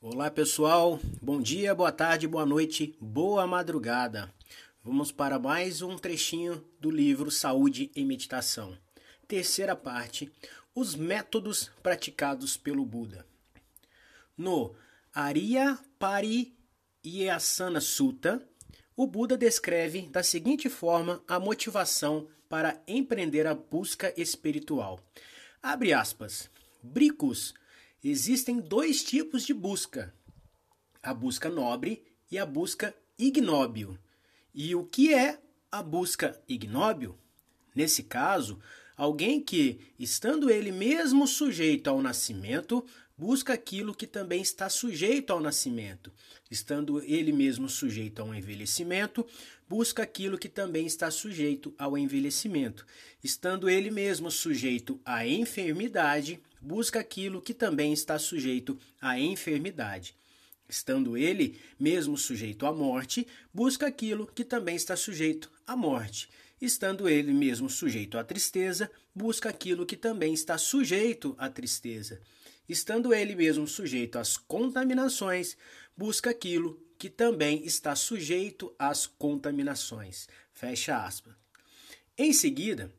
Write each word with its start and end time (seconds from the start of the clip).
Olá 0.00 0.30
pessoal, 0.30 1.00
bom 1.20 1.42
dia, 1.42 1.74
boa 1.74 1.90
tarde, 1.90 2.28
boa 2.28 2.46
noite, 2.46 2.96
boa 3.00 3.44
madrugada. 3.48 4.32
Vamos 4.80 5.10
para 5.10 5.40
mais 5.40 5.82
um 5.82 5.98
trechinho 5.98 6.64
do 6.78 6.88
livro 6.88 7.32
Saúde 7.32 7.90
e 7.96 8.04
Meditação. 8.04 8.78
Terceira 9.26 9.74
parte: 9.74 10.30
Os 10.72 10.94
métodos 10.94 11.72
praticados 11.82 12.56
pelo 12.56 12.86
Buda. 12.86 13.26
No 14.36 14.72
Arya 15.12 15.76
Pariyasana 15.98 17.80
Sutta, 17.80 18.40
o 18.96 19.04
Buda 19.04 19.36
descreve 19.36 20.02
da 20.02 20.22
seguinte 20.22 20.68
forma 20.68 21.20
a 21.26 21.40
motivação 21.40 22.28
para 22.48 22.80
empreender 22.86 23.48
a 23.48 23.54
busca 23.54 24.14
espiritual. 24.16 25.00
Abre 25.60 25.92
aspas. 25.92 26.48
Bricos 26.80 27.52
existem 28.02 28.60
dois 28.60 29.02
tipos 29.02 29.44
de 29.44 29.54
busca: 29.54 30.14
a 31.02 31.12
busca 31.14 31.48
nobre 31.48 32.02
e 32.30 32.38
a 32.38 32.46
busca 32.46 32.94
ignóbil. 33.18 33.98
E 34.54 34.74
o 34.74 34.84
que 34.84 35.14
é 35.14 35.40
a 35.70 35.82
busca 35.82 36.40
ignóbil? 36.48 37.16
Nesse 37.74 38.02
caso, 38.02 38.58
alguém 38.96 39.40
que, 39.40 39.80
estando 39.98 40.50
ele 40.50 40.72
mesmo 40.72 41.26
sujeito 41.26 41.88
ao 41.88 42.02
nascimento, 42.02 42.84
busca 43.16 43.52
aquilo 43.52 43.94
que 43.94 44.06
também 44.06 44.40
está 44.40 44.68
sujeito 44.68 45.32
ao 45.32 45.40
nascimento. 45.40 46.12
Estando 46.50 47.02
ele 47.02 47.32
mesmo 47.32 47.68
sujeito 47.68 48.22
ao 48.22 48.34
envelhecimento, 48.34 49.26
busca 49.68 50.02
aquilo 50.04 50.38
que 50.38 50.48
também 50.48 50.86
está 50.86 51.10
sujeito 51.10 51.74
ao 51.76 51.98
envelhecimento. 51.98 52.86
Estando 53.22 53.68
ele 53.68 53.90
mesmo 53.90 54.30
sujeito 54.30 55.00
à 55.04 55.26
enfermidade, 55.26 56.40
busca 56.60 57.00
aquilo 57.00 57.40
que 57.40 57.54
também 57.54 57.92
está 57.92 58.18
sujeito 58.18 58.78
à 59.00 59.18
enfermidade. 59.18 60.14
Estando 60.68 61.16
ele 61.16 61.58
mesmo 61.78 62.16
sujeito 62.18 62.66
à 62.66 62.72
morte, 62.72 63.26
busca 63.52 63.86
aquilo 63.86 64.26
que 64.26 64.44
também 64.44 64.76
está 64.76 64.96
sujeito 64.96 65.50
à 65.66 65.74
morte. 65.74 66.28
Estando 66.60 67.08
ele 67.08 67.32
mesmo 67.32 67.70
sujeito 67.70 68.18
à 68.18 68.24
tristeza, 68.24 68.90
busca 69.14 69.48
aquilo 69.48 69.86
que 69.86 69.96
também 69.96 70.34
está 70.34 70.58
sujeito 70.58 71.34
à 71.38 71.48
tristeza. 71.48 72.20
Estando 72.68 73.14
ele 73.14 73.34
mesmo 73.34 73.66
sujeito 73.66 74.18
às 74.18 74.36
contaminações, 74.36 75.56
busca 75.96 76.30
aquilo 76.30 76.78
que 76.98 77.08
também 77.08 77.64
está 77.64 77.94
sujeito 77.94 78.74
às 78.78 79.06
contaminações. 79.06 80.28
Fecha 80.52 80.98
aspas. 80.98 81.34
Em 82.16 82.32
seguida, 82.32 82.92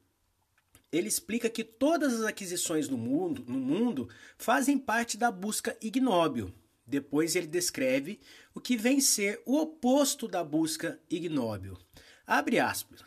ele 0.91 1.07
explica 1.07 1.49
que 1.49 1.63
todas 1.63 2.13
as 2.13 2.23
aquisições 2.25 2.89
no 2.89 2.97
mundo, 2.97 3.43
no 3.47 3.59
mundo 3.59 4.09
fazem 4.37 4.77
parte 4.77 5.17
da 5.17 5.31
busca 5.31 5.77
ignóbil. 5.81 6.53
Depois 6.85 7.35
ele 7.35 7.45
descreve 7.45 8.19
o 8.53 8.59
que 8.59 8.75
vem 8.75 8.99
ser 8.99 9.41
o 9.45 9.57
oposto 9.57 10.27
da 10.27 10.43
busca 10.43 10.99
ignóbil. 11.09 11.77
Abre 12.25 12.59
aspas. 12.59 13.03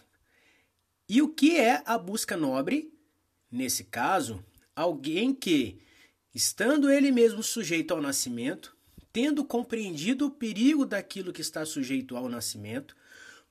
E 1.09 1.21
o 1.21 1.29
que 1.29 1.57
é 1.57 1.83
a 1.85 1.99
busca 1.99 2.37
nobre? 2.37 2.93
Nesse 3.51 3.85
caso, 3.85 4.45
alguém 4.75 5.35
que, 5.35 5.79
estando 6.33 6.89
ele 6.89 7.11
mesmo 7.11 7.43
sujeito 7.43 7.93
ao 7.93 8.01
nascimento, 8.01 8.77
tendo 9.13 9.45
compreendido 9.45 10.27
o 10.27 10.31
perigo 10.31 10.87
daquilo 10.87 11.33
que 11.33 11.43
está 11.43 11.67
sujeito 11.67 12.17
ao 12.17 12.29
nascimento, 12.29 12.97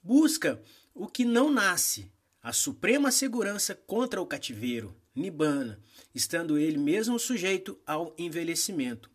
busca 0.02 0.62
o 0.94 1.08
que 1.08 1.24
não 1.24 1.52
nasce, 1.52 2.12
a 2.42 2.52
suprema 2.52 3.12
segurança 3.12 3.76
contra 3.76 4.22
o 4.22 4.26
cativeiro, 4.26 4.96
Nibbana, 5.16 5.80
estando 6.14 6.58
ele 6.58 6.78
mesmo 6.78 7.20
sujeito 7.20 7.80
ao 7.86 8.16
envelhecimento, 8.18 9.12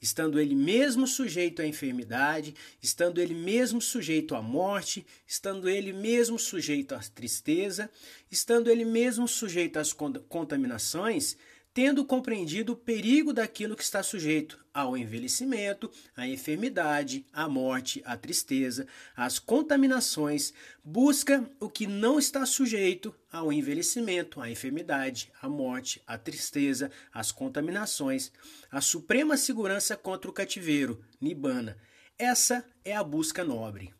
estando 0.00 0.40
ele 0.40 0.54
mesmo 0.54 1.06
sujeito 1.06 1.60
à 1.60 1.66
enfermidade, 1.66 2.54
estando 2.82 3.20
ele 3.20 3.34
mesmo 3.34 3.82
sujeito 3.82 4.34
à 4.34 4.40
morte, 4.40 5.04
estando 5.26 5.68
ele 5.68 5.92
mesmo 5.92 6.38
sujeito 6.38 6.94
à 6.94 7.00
tristeza, 7.00 7.90
estando 8.30 8.70
ele 8.70 8.84
mesmo 8.84 9.28
sujeito 9.28 9.78
às 9.78 9.92
contaminações, 9.92 11.36
tendo 11.72 12.04
compreendido 12.04 12.72
o 12.72 12.76
perigo 12.76 13.32
daquilo 13.32 13.76
que 13.76 13.82
está 13.82 14.02
sujeito 14.02 14.58
ao 14.74 14.96
envelhecimento, 14.96 15.90
à 16.16 16.26
enfermidade, 16.26 17.24
à 17.32 17.48
morte, 17.48 18.02
à 18.04 18.16
tristeza, 18.16 18.86
às 19.16 19.38
contaminações, 19.38 20.52
busca 20.84 21.48
o 21.60 21.68
que 21.68 21.86
não 21.86 22.18
está 22.18 22.44
sujeito 22.44 23.14
ao 23.30 23.52
envelhecimento, 23.52 24.40
à 24.40 24.50
enfermidade, 24.50 25.32
à 25.40 25.48
morte, 25.48 26.02
à 26.06 26.18
tristeza, 26.18 26.90
às 27.12 27.30
contaminações, 27.30 28.32
a 28.70 28.80
suprema 28.80 29.36
segurança 29.36 29.96
contra 29.96 30.30
o 30.30 30.34
cativeiro, 30.34 31.04
Nibbana. 31.20 31.76
Essa 32.18 32.64
é 32.84 32.94
a 32.94 33.02
busca 33.02 33.44
nobre. 33.44 33.94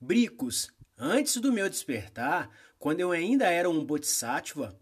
Bricos, 0.00 0.70
antes 0.98 1.36
do 1.36 1.52
meu 1.52 1.68
despertar, 1.68 2.50
quando 2.78 3.00
eu 3.00 3.12
ainda 3.12 3.44
era 3.46 3.68
um 3.68 3.84
bodhisattva, 3.84 4.78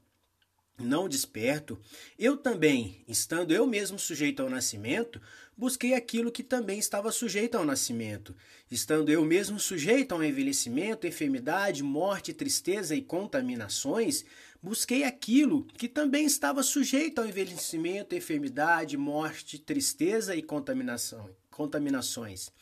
não 0.79 1.09
desperto, 1.09 1.79
eu 2.19 2.37
também, 2.37 3.03
estando 3.09 3.53
eu 3.53 3.67
mesmo 3.67 3.99
sujeito 3.99 4.43
ao 4.43 4.49
nascimento, 4.49 5.21
busquei 5.57 5.95
aquilo 5.95 6.31
que 6.31 6.43
também 6.43 6.79
estava 6.79 7.11
sujeito 7.11 7.57
ao 7.57 7.65
nascimento. 7.65 8.35
Estando 8.71 9.11
eu 9.11 9.25
mesmo 9.25 9.59
sujeito 9.59 10.13
ao 10.13 10.23
envelhecimento, 10.23 11.07
enfermidade, 11.07 11.83
morte, 11.83 12.33
tristeza 12.33 12.95
e 12.95 13.03
contaminações, 13.03 14.25
busquei 14.63 15.03
aquilo 15.03 15.65
que 15.65 15.89
também 15.89 16.25
estava 16.27 16.63
sujeito 16.63 17.21
ao 17.21 17.27
envelhecimento, 17.27 18.15
enfermidade, 18.15 18.97
morte, 18.97 19.59
tristeza 19.59 20.37
e 20.37 20.43
contaminação, 20.43 21.29
contaminações. 21.51 22.53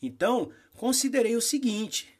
Então, 0.00 0.50
considerei 0.76 1.34
o 1.34 1.40
seguinte: 1.40 2.17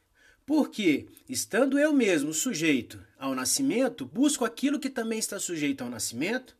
porque, 0.49 1.05
estando 1.29 1.77
eu 1.77 1.93
mesmo 1.93 2.33
sujeito 2.33 2.99
ao 3.19 3.35
nascimento, 3.35 4.03
busco 4.03 4.43
aquilo 4.43 4.79
que 4.79 4.89
também 4.89 5.19
está 5.19 5.39
sujeito 5.39 5.83
ao 5.83 5.91
nascimento? 5.91 6.57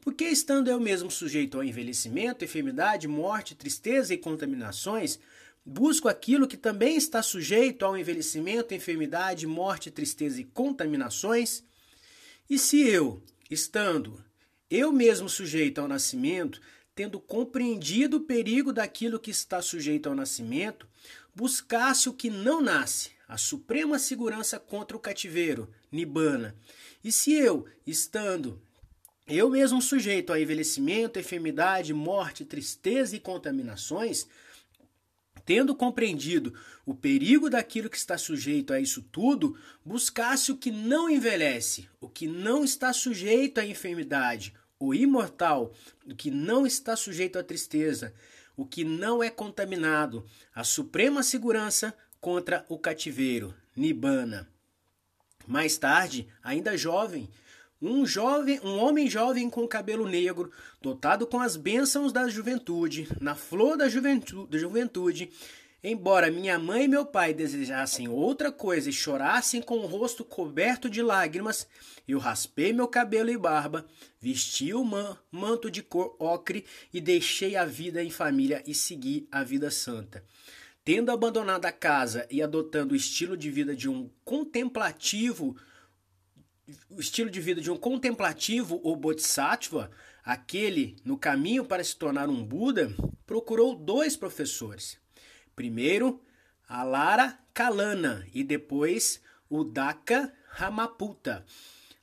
Porque, 0.00 0.26
estando 0.26 0.70
eu 0.70 0.78
mesmo 0.78 1.10
sujeito 1.10 1.56
ao 1.56 1.64
envelhecimento, 1.64 2.44
enfermidade, 2.44 3.08
morte, 3.08 3.56
tristeza 3.56 4.14
e 4.14 4.16
contaminações, 4.16 5.18
busco 5.64 6.08
aquilo 6.08 6.46
que 6.46 6.56
também 6.56 6.96
está 6.96 7.20
sujeito 7.20 7.84
ao 7.84 7.98
envelhecimento, 7.98 8.72
enfermidade, 8.72 9.44
morte, 9.44 9.90
tristeza 9.90 10.40
e 10.40 10.44
contaminações? 10.44 11.64
E 12.48 12.56
se 12.56 12.80
eu, 12.80 13.20
estando 13.50 14.24
eu 14.70 14.92
mesmo 14.92 15.28
sujeito 15.28 15.80
ao 15.80 15.88
nascimento, 15.88 16.60
tendo 16.94 17.18
compreendido 17.18 18.18
o 18.18 18.24
perigo 18.24 18.72
daquilo 18.72 19.18
que 19.18 19.32
está 19.32 19.60
sujeito 19.60 20.08
ao 20.08 20.14
nascimento, 20.14 20.86
buscasse 21.34 22.08
o 22.08 22.12
que 22.12 22.30
não 22.30 22.60
nasce, 22.60 23.15
a 23.28 23.36
suprema 23.36 23.98
segurança 23.98 24.58
contra 24.58 24.96
o 24.96 25.00
cativeiro, 25.00 25.70
Nibbana. 25.90 26.56
E 27.02 27.10
se 27.10 27.32
eu, 27.32 27.66
estando 27.86 28.60
eu 29.26 29.50
mesmo 29.50 29.82
sujeito 29.82 30.32
a 30.32 30.40
envelhecimento, 30.40 31.18
enfermidade, 31.18 31.92
morte, 31.92 32.44
tristeza 32.44 33.16
e 33.16 33.20
contaminações, 33.20 34.28
tendo 35.44 35.74
compreendido 35.74 36.54
o 36.84 36.94
perigo 36.94 37.50
daquilo 37.50 37.90
que 37.90 37.96
está 37.96 38.16
sujeito 38.16 38.72
a 38.72 38.80
isso 38.80 39.02
tudo, 39.02 39.58
buscasse 39.84 40.52
o 40.52 40.56
que 40.56 40.70
não 40.70 41.10
envelhece, 41.10 41.88
o 42.00 42.08
que 42.08 42.28
não 42.28 42.64
está 42.64 42.92
sujeito 42.92 43.58
à 43.58 43.66
enfermidade, 43.66 44.54
o 44.78 44.94
imortal, 44.94 45.72
o 46.04 46.14
que 46.14 46.30
não 46.30 46.64
está 46.64 46.94
sujeito 46.94 47.36
à 47.36 47.42
tristeza, 47.42 48.14
o 48.56 48.64
que 48.64 48.84
não 48.84 49.22
é 49.22 49.28
contaminado, 49.28 50.24
a 50.54 50.62
suprema 50.62 51.22
segurança 51.22 51.96
contra 52.26 52.66
o 52.68 52.76
cativeiro, 52.76 53.54
Nibbana. 53.76 54.48
Mais 55.46 55.78
tarde, 55.78 56.26
ainda 56.42 56.76
jovem, 56.76 57.28
um 57.80 58.04
jovem, 58.04 58.58
um 58.64 58.80
homem 58.80 59.08
jovem 59.08 59.48
com 59.48 59.64
cabelo 59.68 60.08
negro, 60.08 60.50
dotado 60.82 61.24
com 61.24 61.38
as 61.38 61.54
bênçãos 61.54 62.12
da 62.12 62.28
juventude, 62.28 63.06
na 63.20 63.36
flor 63.36 63.76
da 63.76 63.88
juventude, 63.88 64.58
juventude, 64.58 65.30
embora 65.84 66.28
minha 66.28 66.58
mãe 66.58 66.86
e 66.86 66.88
meu 66.88 67.06
pai 67.06 67.32
desejassem 67.32 68.08
outra 68.08 68.50
coisa 68.50 68.90
e 68.90 68.92
chorassem 68.92 69.62
com 69.62 69.78
o 69.78 69.86
rosto 69.86 70.24
coberto 70.24 70.90
de 70.90 71.02
lágrimas, 71.02 71.64
eu 72.08 72.18
raspei 72.18 72.72
meu 72.72 72.88
cabelo 72.88 73.30
e 73.30 73.38
barba, 73.38 73.86
vesti 74.20 74.74
o 74.74 74.82
man, 74.82 75.16
manto 75.30 75.70
de 75.70 75.80
cor 75.80 76.16
ocre 76.18 76.64
e 76.92 77.00
deixei 77.00 77.54
a 77.54 77.64
vida 77.64 78.02
em 78.02 78.10
família 78.10 78.64
e 78.66 78.74
segui 78.74 79.28
a 79.30 79.44
vida 79.44 79.70
santa. 79.70 80.24
Tendo 80.86 81.10
abandonado 81.10 81.66
a 81.66 81.72
casa 81.72 82.28
e 82.30 82.40
adotando 82.40 82.94
o 82.94 82.96
estilo 82.96 83.36
de 83.36 83.50
vida 83.50 83.74
de 83.74 83.88
um 83.88 84.08
contemplativo, 84.24 85.56
o 86.88 87.00
estilo 87.00 87.28
de 87.28 87.40
vida 87.40 87.60
de 87.60 87.72
um 87.72 87.76
contemplativo 87.76 88.80
ou 88.84 88.94
bodhisattva, 88.94 89.90
aquele 90.24 90.94
no 91.04 91.18
caminho 91.18 91.64
para 91.64 91.82
se 91.82 91.96
tornar 91.96 92.28
um 92.28 92.40
Buda, 92.40 92.94
procurou 93.26 93.74
dois 93.74 94.16
professores. 94.16 94.96
Primeiro, 95.56 96.22
a 96.68 96.84
Lara 96.84 97.36
Kalana 97.52 98.24
e 98.32 98.44
depois 98.44 99.20
o 99.50 99.64
Daka 99.64 100.32
Ramaputa. 100.50 101.44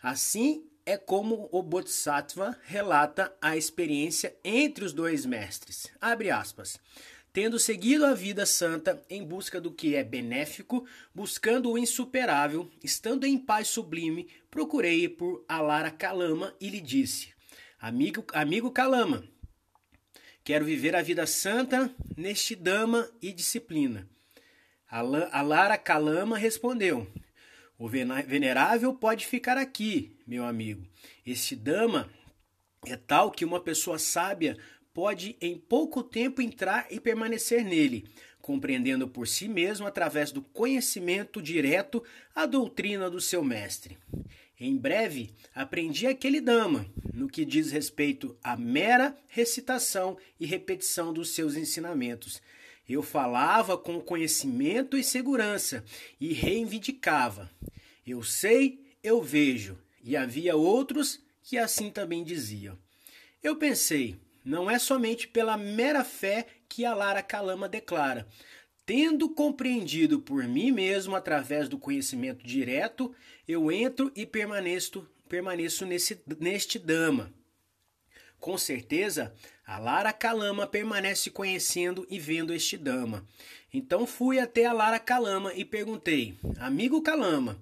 Assim, 0.01 0.69
é 0.85 0.97
como 0.97 1.47
o 1.53 1.63
Bodhisattva 1.63 2.57
relata 2.63 3.33
a 3.41 3.55
experiência 3.55 4.35
entre 4.43 4.83
os 4.83 4.91
dois 4.91 5.25
mestres. 5.25 5.89
Abre 6.01 6.29
aspas. 6.29 6.77
Tendo 7.33 7.57
seguido 7.57 8.05
a 8.05 8.13
vida 8.13 8.45
santa 8.45 9.03
em 9.09 9.23
busca 9.23 9.59
do 9.59 9.71
que 9.71 9.95
é 9.95 10.03
benéfico, 10.03 10.87
buscando 11.15 11.71
o 11.71 11.79
insuperável, 11.79 12.69
estando 12.83 13.25
em 13.25 13.39
paz 13.39 13.69
sublime, 13.69 14.29
procurei 14.51 15.09
por 15.09 15.43
Alara 15.47 15.89
Kalama 15.89 16.55
e 16.61 16.69
lhe 16.69 16.79
disse: 16.79 17.33
Amigo, 17.79 18.23
amigo 18.33 18.69
Kalama, 18.69 19.27
quero 20.43 20.63
viver 20.63 20.95
a 20.95 21.01
vida 21.01 21.25
santa 21.25 21.91
neste 22.15 22.55
dama 22.55 23.09
e 23.19 23.33
disciplina. 23.33 24.07
Alara 24.87 25.75
Kalama 25.75 26.37
respondeu: 26.37 27.07
O 27.79 27.89
venerável 27.89 28.93
pode 28.93 29.25
ficar 29.25 29.57
aqui, 29.57 30.15
meu 30.27 30.45
amigo. 30.45 30.87
Este 31.25 31.55
dama 31.55 32.07
é 32.85 32.95
tal 32.95 33.31
que 33.31 33.43
uma 33.43 33.59
pessoa 33.59 33.97
sábia 33.97 34.55
pode 34.93 35.35
em 35.41 35.57
pouco 35.57 36.03
tempo 36.03 36.41
entrar 36.41 36.87
e 36.91 36.99
permanecer 36.99 37.63
nele, 37.63 38.05
compreendendo 38.41 39.07
por 39.07 39.27
si 39.27 39.47
mesmo 39.47 39.87
através 39.87 40.31
do 40.31 40.41
conhecimento 40.41 41.41
direto 41.41 42.03
a 42.35 42.45
doutrina 42.45 43.09
do 43.09 43.19
seu 43.19 43.43
mestre. 43.43 43.97
Em 44.59 44.77
breve, 44.77 45.33
aprendi 45.53 46.05
aquele 46.05 46.39
dama, 46.39 46.85
no 47.13 47.27
que 47.27 47.43
diz 47.43 47.71
respeito 47.71 48.37
à 48.43 48.55
mera 48.55 49.17
recitação 49.27 50.17
e 50.39 50.45
repetição 50.45 51.11
dos 51.11 51.29
seus 51.29 51.55
ensinamentos. 51.55 52.41
Eu 52.87 53.01
falava 53.01 53.77
com 53.77 53.99
conhecimento 53.99 54.97
e 54.97 55.03
segurança 55.03 55.83
e 56.19 56.33
reivindicava. 56.33 57.49
Eu 58.05 58.21
sei, 58.23 58.79
eu 59.01 59.21
vejo. 59.21 59.77
E 60.03 60.17
havia 60.17 60.55
outros 60.55 61.19
que 61.41 61.57
assim 61.57 61.89
também 61.89 62.23
diziam. 62.23 62.77
Eu 63.41 63.55
pensei, 63.55 64.17
não 64.43 64.69
é 64.69 64.77
somente 64.77 65.27
pela 65.27 65.57
mera 65.57 66.03
fé 66.03 66.45
que 66.67 66.85
a 66.85 66.93
Lara 66.93 67.21
Calama 67.21 67.69
declara. 67.69 68.27
Tendo 68.85 69.29
compreendido 69.29 70.19
por 70.19 70.43
mim 70.43 70.71
mesmo 70.71 71.15
através 71.15 71.69
do 71.69 71.77
conhecimento 71.77 72.45
direto, 72.45 73.15
eu 73.47 73.71
entro 73.71 74.11
e 74.15 74.25
permaneço, 74.25 75.07
permaneço 75.29 75.85
nesse, 75.85 76.21
neste 76.39 76.77
Dama. 76.77 77.33
Com 78.39 78.57
certeza, 78.57 79.33
a 79.65 79.79
Lara 79.79 80.11
Calama 80.11 80.67
permanece 80.67 81.29
conhecendo 81.29 82.05
e 82.09 82.19
vendo 82.19 82.53
este 82.53 82.77
Dama. 82.77 83.25
Então 83.73 84.05
fui 84.05 84.37
até 84.37 84.65
a 84.65 84.73
Lara 84.73 84.99
Calama 84.99 85.53
e 85.53 85.63
perguntei: 85.63 86.37
Amigo 86.59 87.01
Calama, 87.01 87.57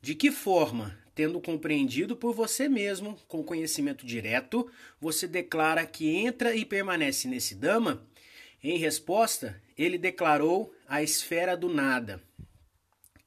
de 0.00 0.14
que 0.14 0.30
forma 0.30 0.98
tendo 1.14 1.40
compreendido 1.40 2.16
por 2.16 2.34
você 2.34 2.68
mesmo, 2.68 3.18
com 3.28 3.42
conhecimento 3.42 4.06
direto, 4.06 4.70
você 5.00 5.26
declara 5.26 5.84
que 5.86 6.08
entra 6.08 6.54
e 6.54 6.64
permanece 6.64 7.28
nesse 7.28 7.54
Dama? 7.54 8.06
Em 8.62 8.78
resposta, 8.78 9.60
ele 9.76 9.98
declarou 9.98 10.74
a 10.88 11.02
esfera 11.02 11.56
do 11.56 11.68
nada. 11.68 12.22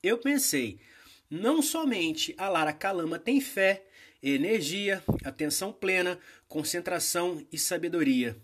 Eu 0.02 0.18
pensei, 0.18 0.80
não 1.30 1.62
somente 1.62 2.34
a 2.38 2.48
Lara 2.48 2.72
Calama 2.72 3.20
tem 3.20 3.42
fé, 3.42 3.84
energia, 4.22 5.04
atenção 5.24 5.72
plena, 5.74 6.20
concentração 6.48 7.46
e 7.52 7.58
sabedoria. 7.58 8.38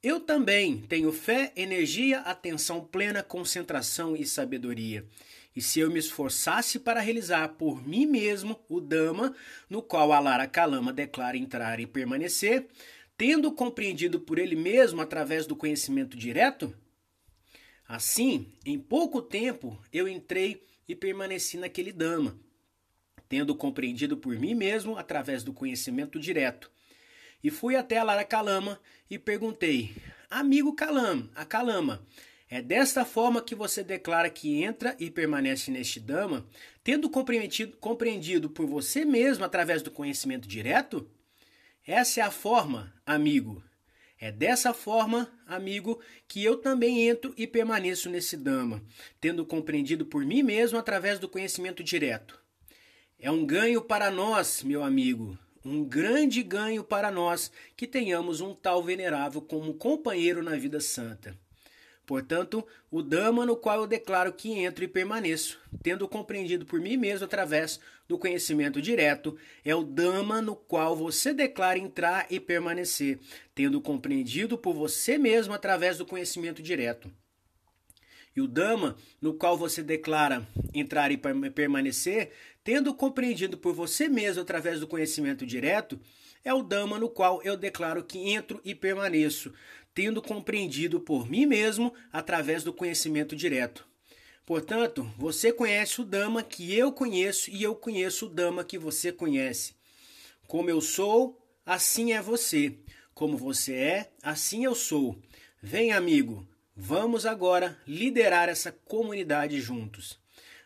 Eu 0.00 0.20
também 0.20 0.78
tenho 0.82 1.12
fé, 1.12 1.52
energia, 1.56 2.20
atenção 2.20 2.84
plena, 2.84 3.22
concentração 3.22 4.14
e 4.14 4.24
sabedoria. 4.24 5.04
E 5.58 5.60
se 5.60 5.80
eu 5.80 5.90
me 5.90 5.98
esforçasse 5.98 6.78
para 6.78 7.00
realizar 7.00 7.48
por 7.48 7.84
mim 7.84 8.06
mesmo 8.06 8.60
o 8.68 8.80
Dama, 8.80 9.34
no 9.68 9.82
qual 9.82 10.12
Alara 10.12 10.46
Kalama 10.46 10.92
declara 10.92 11.36
entrar 11.36 11.80
e 11.80 11.86
permanecer, 11.86 12.68
tendo 13.16 13.50
compreendido 13.50 14.20
por 14.20 14.38
ele 14.38 14.54
mesmo 14.54 15.00
através 15.00 15.48
do 15.48 15.56
conhecimento 15.56 16.16
direto? 16.16 16.72
Assim, 17.88 18.46
em 18.64 18.78
pouco 18.78 19.20
tempo, 19.20 19.76
eu 19.92 20.06
entrei 20.06 20.64
e 20.86 20.94
permaneci 20.94 21.56
naquele 21.56 21.90
Dama, 21.90 22.38
tendo 23.28 23.52
compreendido 23.52 24.16
por 24.16 24.38
mim 24.38 24.54
mesmo 24.54 24.96
através 24.96 25.42
do 25.42 25.52
conhecimento 25.52 26.20
direto. 26.20 26.70
E 27.42 27.50
fui 27.50 27.74
até 27.74 27.98
Alara 27.98 28.24
Kalama 28.24 28.80
e 29.10 29.18
perguntei: 29.18 29.92
Amigo 30.30 30.72
Kalama, 30.76 31.28
a 31.34 31.44
Kalama, 31.44 32.06
é 32.50 32.62
desta 32.62 33.04
forma 33.04 33.42
que 33.42 33.54
você 33.54 33.82
declara 33.82 34.30
que 34.30 34.62
entra 34.62 34.96
e 34.98 35.10
permanece 35.10 35.70
neste 35.70 36.00
Dama, 36.00 36.46
tendo 36.82 37.10
compreendido, 37.10 37.76
compreendido 37.76 38.48
por 38.48 38.66
você 38.66 39.04
mesmo 39.04 39.44
através 39.44 39.82
do 39.82 39.90
conhecimento 39.90 40.48
direto? 40.48 41.06
Essa 41.86 42.20
é 42.20 42.22
a 42.22 42.30
forma, 42.30 42.94
amigo. 43.04 43.62
É 44.18 44.32
dessa 44.32 44.72
forma, 44.72 45.30
amigo, 45.46 46.00
que 46.26 46.42
eu 46.42 46.56
também 46.56 47.06
entro 47.06 47.34
e 47.36 47.46
permaneço 47.46 48.08
nesse 48.08 48.36
Dama, 48.36 48.82
tendo 49.20 49.44
compreendido 49.44 50.06
por 50.06 50.24
mim 50.24 50.42
mesmo 50.42 50.78
através 50.78 51.18
do 51.18 51.28
conhecimento 51.28 51.84
direto. 51.84 52.40
É 53.18 53.30
um 53.30 53.44
ganho 53.44 53.82
para 53.82 54.10
nós, 54.10 54.62
meu 54.62 54.82
amigo, 54.82 55.38
um 55.64 55.84
grande 55.84 56.42
ganho 56.42 56.82
para 56.82 57.10
nós 57.10 57.52
que 57.76 57.86
tenhamos 57.86 58.40
um 58.40 58.54
tal 58.54 58.82
venerável 58.82 59.42
como 59.42 59.74
companheiro 59.74 60.42
na 60.42 60.56
vida 60.56 60.80
santa. 60.80 61.36
Portanto, 62.08 62.66
o 62.90 63.02
Dama 63.02 63.44
no 63.44 63.54
qual 63.54 63.82
eu 63.82 63.86
declaro 63.86 64.32
que 64.32 64.50
entro 64.50 64.82
e 64.82 64.88
permaneço, 64.88 65.60
tendo 65.82 66.08
compreendido 66.08 66.64
por 66.64 66.80
mim 66.80 66.96
mesmo 66.96 67.26
através 67.26 67.78
do 68.08 68.16
conhecimento 68.16 68.80
direto, 68.80 69.36
é 69.62 69.74
o 69.74 69.84
Dama 69.84 70.40
no 70.40 70.56
qual 70.56 70.96
você 70.96 71.34
declara 71.34 71.78
entrar 71.78 72.26
e 72.30 72.40
permanecer, 72.40 73.18
tendo 73.54 73.78
compreendido 73.78 74.56
por 74.56 74.72
você 74.72 75.18
mesmo 75.18 75.52
através 75.52 75.98
do 75.98 76.06
conhecimento 76.06 76.62
direto. 76.62 77.12
E 78.34 78.40
o 78.40 78.48
Dama 78.48 78.96
no 79.20 79.34
qual 79.34 79.58
você 79.58 79.82
declara 79.82 80.48
entrar 80.72 81.12
e 81.12 81.18
permanecer, 81.18 82.30
tendo 82.64 82.94
compreendido 82.94 83.58
por 83.58 83.74
você 83.74 84.08
mesmo 84.08 84.40
através 84.40 84.80
do 84.80 84.86
conhecimento 84.86 85.44
direto, 85.44 86.00
é 86.42 86.54
o 86.54 86.62
Dama 86.62 86.98
no 86.98 87.10
qual 87.10 87.42
eu 87.42 87.54
declaro 87.54 88.02
que 88.02 88.30
entro 88.30 88.62
e 88.64 88.74
permaneço, 88.74 89.52
tendo 89.98 90.22
compreendido 90.22 91.00
por 91.00 91.28
mim 91.28 91.44
mesmo 91.44 91.92
através 92.12 92.62
do 92.62 92.72
conhecimento 92.72 93.34
direto. 93.34 93.84
Portanto, 94.46 95.12
você 95.18 95.52
conhece 95.52 96.00
o 96.00 96.04
Dama 96.04 96.40
que 96.40 96.72
eu 96.72 96.92
conheço 96.92 97.50
e 97.50 97.64
eu 97.64 97.74
conheço 97.74 98.26
o 98.26 98.28
Dama 98.28 98.62
que 98.62 98.78
você 98.78 99.10
conhece. 99.10 99.74
Como 100.46 100.70
eu 100.70 100.80
sou, 100.80 101.36
assim 101.66 102.12
é 102.12 102.22
você. 102.22 102.78
Como 103.12 103.36
você 103.36 103.74
é, 103.74 104.12
assim 104.22 104.64
eu 104.64 104.72
sou. 104.76 105.20
Vem, 105.60 105.90
amigo, 105.90 106.46
vamos 106.76 107.26
agora 107.26 107.76
liderar 107.84 108.48
essa 108.48 108.70
comunidade 108.70 109.60
juntos. 109.60 110.16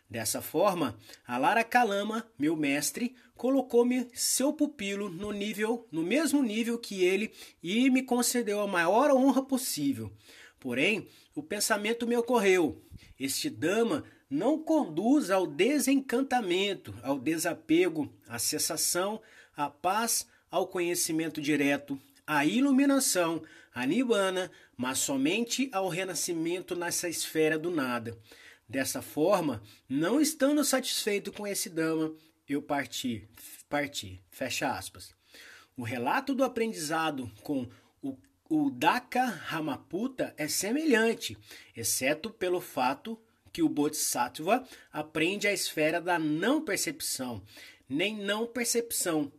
Dessa 0.07 0.43
forma, 0.43 0.95
a 1.25 1.39
Lara 1.39 1.63
Calama, 1.63 2.23
meu 2.37 2.55
mestre, 2.55 3.15
colocou-me 3.35 4.07
seu 4.13 4.53
pupilo 4.53 5.09
no 5.09 5.31
nível, 5.31 5.87
no 5.91 6.03
mesmo 6.03 6.41
nível 6.41 6.77
que 6.77 7.03
ele 7.03 7.31
e 7.61 7.89
me 7.89 8.03
concedeu 8.03 8.61
a 8.61 8.67
maior 8.67 9.11
honra 9.11 9.43
possível. 9.43 10.11
Porém, 10.59 11.07
o 11.35 11.43
pensamento 11.43 12.07
me 12.07 12.15
ocorreu: 12.15 12.81
este 13.19 13.49
dama 13.49 14.03
não 14.29 14.57
conduz 14.57 15.29
ao 15.29 15.45
desencantamento, 15.45 16.93
ao 17.03 17.19
desapego, 17.19 18.11
à 18.27 18.39
cessação, 18.39 19.21
à 19.55 19.69
paz, 19.69 20.27
ao 20.49 20.67
conhecimento 20.67 21.41
direto, 21.41 21.99
à 22.25 22.45
iluminação, 22.45 23.43
à 23.73 23.85
nibbana, 23.85 24.51
mas 24.77 24.99
somente 24.99 25.69
ao 25.71 25.87
renascimento 25.87 26.75
nessa 26.75 27.09
esfera 27.09 27.59
do 27.59 27.69
nada. 27.69 28.17
Dessa 28.67 29.01
forma, 29.01 29.61
não 29.87 30.19
estando 30.19 30.63
satisfeito 30.63 31.31
com 31.31 31.45
esse 31.45 31.69
Dama, 31.69 32.15
eu 32.53 32.61
parti, 32.61 33.27
parti, 33.69 34.21
fecha 34.29 34.71
aspas. 34.71 35.13
O 35.75 35.83
relato 35.83 36.33
do 36.35 36.43
aprendizado 36.43 37.31
com 37.41 37.67
o, 38.01 38.17
o 38.49 38.69
Daka 38.69 39.25
Ramaputa 39.25 40.33
é 40.37 40.47
semelhante, 40.47 41.37
exceto 41.75 42.29
pelo 42.29 42.61
fato 42.61 43.19
que 43.51 43.61
o 43.61 43.69
Bodhisattva 43.69 44.67
aprende 44.91 45.47
a 45.47 45.53
esfera 45.53 46.01
da 46.01 46.17
não 46.17 46.63
percepção, 46.63 47.43
nem 47.87 48.15
não 48.17 48.47
percepção, 48.47 49.31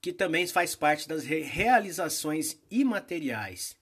que 0.00 0.12
também 0.12 0.46
faz 0.46 0.74
parte 0.74 1.08
das 1.08 1.24
realizações 1.24 2.58
imateriais. 2.70 3.76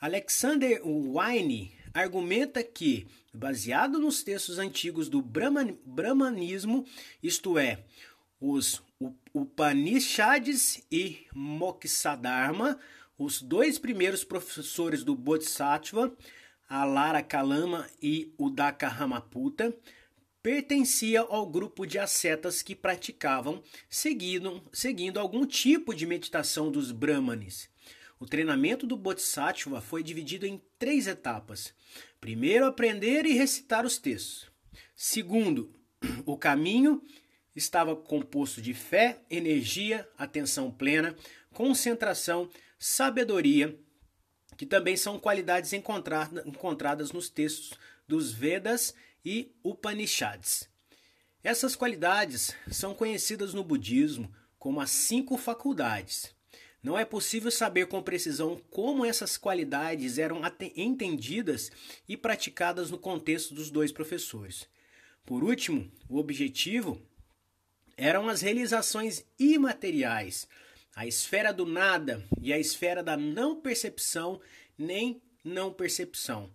Alexander 0.00 0.80
Wine 0.84 1.74
argumenta 1.94 2.62
que, 2.62 3.06
baseado 3.32 3.98
nos 3.98 4.22
textos 4.22 4.58
antigos 4.58 5.08
do 5.08 5.22
Brahman, 5.22 5.78
Brahmanismo, 5.84 6.84
isto 7.22 7.58
é, 7.58 7.84
os 8.40 8.82
Upanishads 9.34 10.82
e 10.90 11.26
Moksha 11.34 12.18
os 13.18 13.40
dois 13.40 13.78
primeiros 13.78 14.24
professores 14.24 15.04
do 15.04 15.14
Bodhisattva, 15.14 16.12
Alara 16.68 17.22
Kalama 17.22 17.88
e 18.00 18.34
Udaka 18.38 18.88
Ramaputa, 18.88 19.74
pertencia 20.42 21.20
ao 21.20 21.46
grupo 21.46 21.86
de 21.86 21.98
ascetas 21.98 22.62
que 22.62 22.74
praticavam 22.74 23.62
seguindo, 23.88 24.62
seguindo 24.72 25.20
algum 25.20 25.46
tipo 25.46 25.94
de 25.94 26.04
meditação 26.04 26.70
dos 26.70 26.90
Brahmanes. 26.90 27.70
O 28.18 28.26
treinamento 28.26 28.86
do 28.86 28.96
Bodhisattva 28.96 29.80
foi 29.80 30.02
dividido 30.02 30.46
em 30.46 30.60
três 30.78 31.06
etapas. 31.06 31.74
Primeiro, 32.22 32.66
aprender 32.66 33.26
e 33.26 33.32
recitar 33.32 33.84
os 33.84 33.98
textos. 33.98 34.48
Segundo, 34.94 35.74
o 36.24 36.38
caminho 36.38 37.02
estava 37.56 37.96
composto 37.96 38.62
de 38.62 38.72
fé, 38.72 39.18
energia, 39.28 40.08
atenção 40.16 40.70
plena, 40.70 41.16
concentração, 41.52 42.48
sabedoria, 42.78 43.76
que 44.56 44.64
também 44.64 44.96
são 44.96 45.18
qualidades 45.18 45.72
encontradas 45.72 47.10
nos 47.10 47.28
textos 47.28 47.76
dos 48.06 48.30
Vedas 48.30 48.94
e 49.24 49.52
Upanishads. 49.64 50.70
Essas 51.42 51.74
qualidades 51.74 52.54
são 52.70 52.94
conhecidas 52.94 53.52
no 53.52 53.64
budismo 53.64 54.32
como 54.60 54.80
as 54.80 54.90
cinco 54.90 55.36
faculdades. 55.36 56.32
Não 56.82 56.98
é 56.98 57.04
possível 57.04 57.50
saber 57.50 57.86
com 57.86 58.02
precisão 58.02 58.60
como 58.70 59.04
essas 59.04 59.36
qualidades 59.36 60.18
eram 60.18 60.40
entendidas 60.74 61.70
e 62.08 62.16
praticadas 62.16 62.90
no 62.90 62.98
contexto 62.98 63.54
dos 63.54 63.70
dois 63.70 63.92
professores. 63.92 64.68
Por 65.24 65.44
último, 65.44 65.90
o 66.08 66.18
objetivo 66.18 67.00
eram 67.96 68.28
as 68.28 68.40
realizações 68.40 69.24
imateriais, 69.38 70.48
a 70.96 71.06
esfera 71.06 71.52
do 71.52 71.64
nada 71.64 72.26
e 72.40 72.52
a 72.52 72.58
esfera 72.58 73.02
da 73.02 73.16
não 73.16 73.60
percepção 73.60 74.40
nem 74.76 75.22
não 75.44 75.72
percepção. 75.72 76.52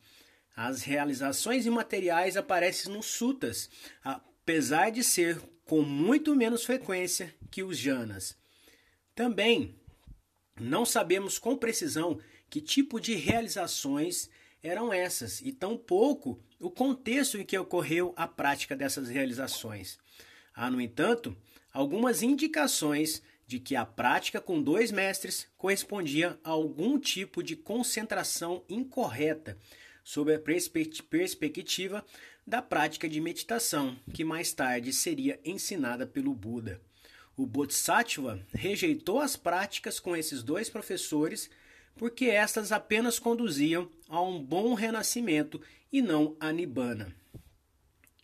As 0.53 0.81
realizações 0.81 1.65
imateriais 1.65 2.35
aparecem 2.35 2.91
nos 2.91 3.05
sutas, 3.05 3.69
apesar 4.03 4.89
de 4.89 5.03
ser 5.03 5.39
com 5.63 5.81
muito 5.81 6.35
menos 6.35 6.65
frequência 6.65 7.33
que 7.49 7.63
os 7.63 7.77
janas. 7.77 8.35
Também 9.15 9.75
não 10.59 10.85
sabemos 10.85 11.37
com 11.37 11.55
precisão 11.55 12.19
que 12.49 12.61
tipo 12.61 12.99
de 12.99 13.15
realizações 13.15 14.29
eram 14.63 14.91
essas 14.91 15.41
e 15.41 15.51
tampouco 15.51 16.39
o 16.59 16.69
contexto 16.69 17.37
em 17.37 17.45
que 17.45 17.57
ocorreu 17.57 18.13
a 18.15 18.27
prática 18.27 18.75
dessas 18.75 19.09
realizações. 19.09 19.97
Há, 20.53 20.71
no 20.71 20.81
entanto, 20.81 21.35
algumas 21.71 22.21
indicações 22.21 23.21
de 23.45 23.59
que 23.59 23.75
a 23.75 23.85
prática 23.85 24.41
com 24.41 24.61
dois 24.61 24.91
mestres 24.91 25.47
correspondia 25.57 26.37
a 26.43 26.49
algum 26.49 26.99
tipo 26.99 27.41
de 27.41 27.55
concentração 27.55 28.63
incorreta 28.67 29.57
sob 30.03 30.33
a 30.33 30.39
perspectiva 30.39 32.05
da 32.45 32.61
prática 32.61 33.07
de 33.07 33.19
meditação, 33.19 33.97
que 34.13 34.23
mais 34.23 34.53
tarde 34.53 34.91
seria 34.93 35.39
ensinada 35.43 36.07
pelo 36.07 36.33
Buda. 36.33 36.81
O 37.37 37.45
Bodhisattva 37.45 38.43
rejeitou 38.51 39.19
as 39.19 39.37
práticas 39.37 39.99
com 39.99 40.17
esses 40.17 40.41
dois 40.41 40.71
professores 40.71 41.51
porque 41.95 42.25
estas 42.25 42.71
apenas 42.71 43.19
conduziam 43.19 43.89
a 44.09 44.19
um 44.19 44.43
bom 44.43 44.73
renascimento 44.73 45.61
e 45.91 46.01
não 46.01 46.35
a 46.39 46.51
nibbana. 46.51 47.15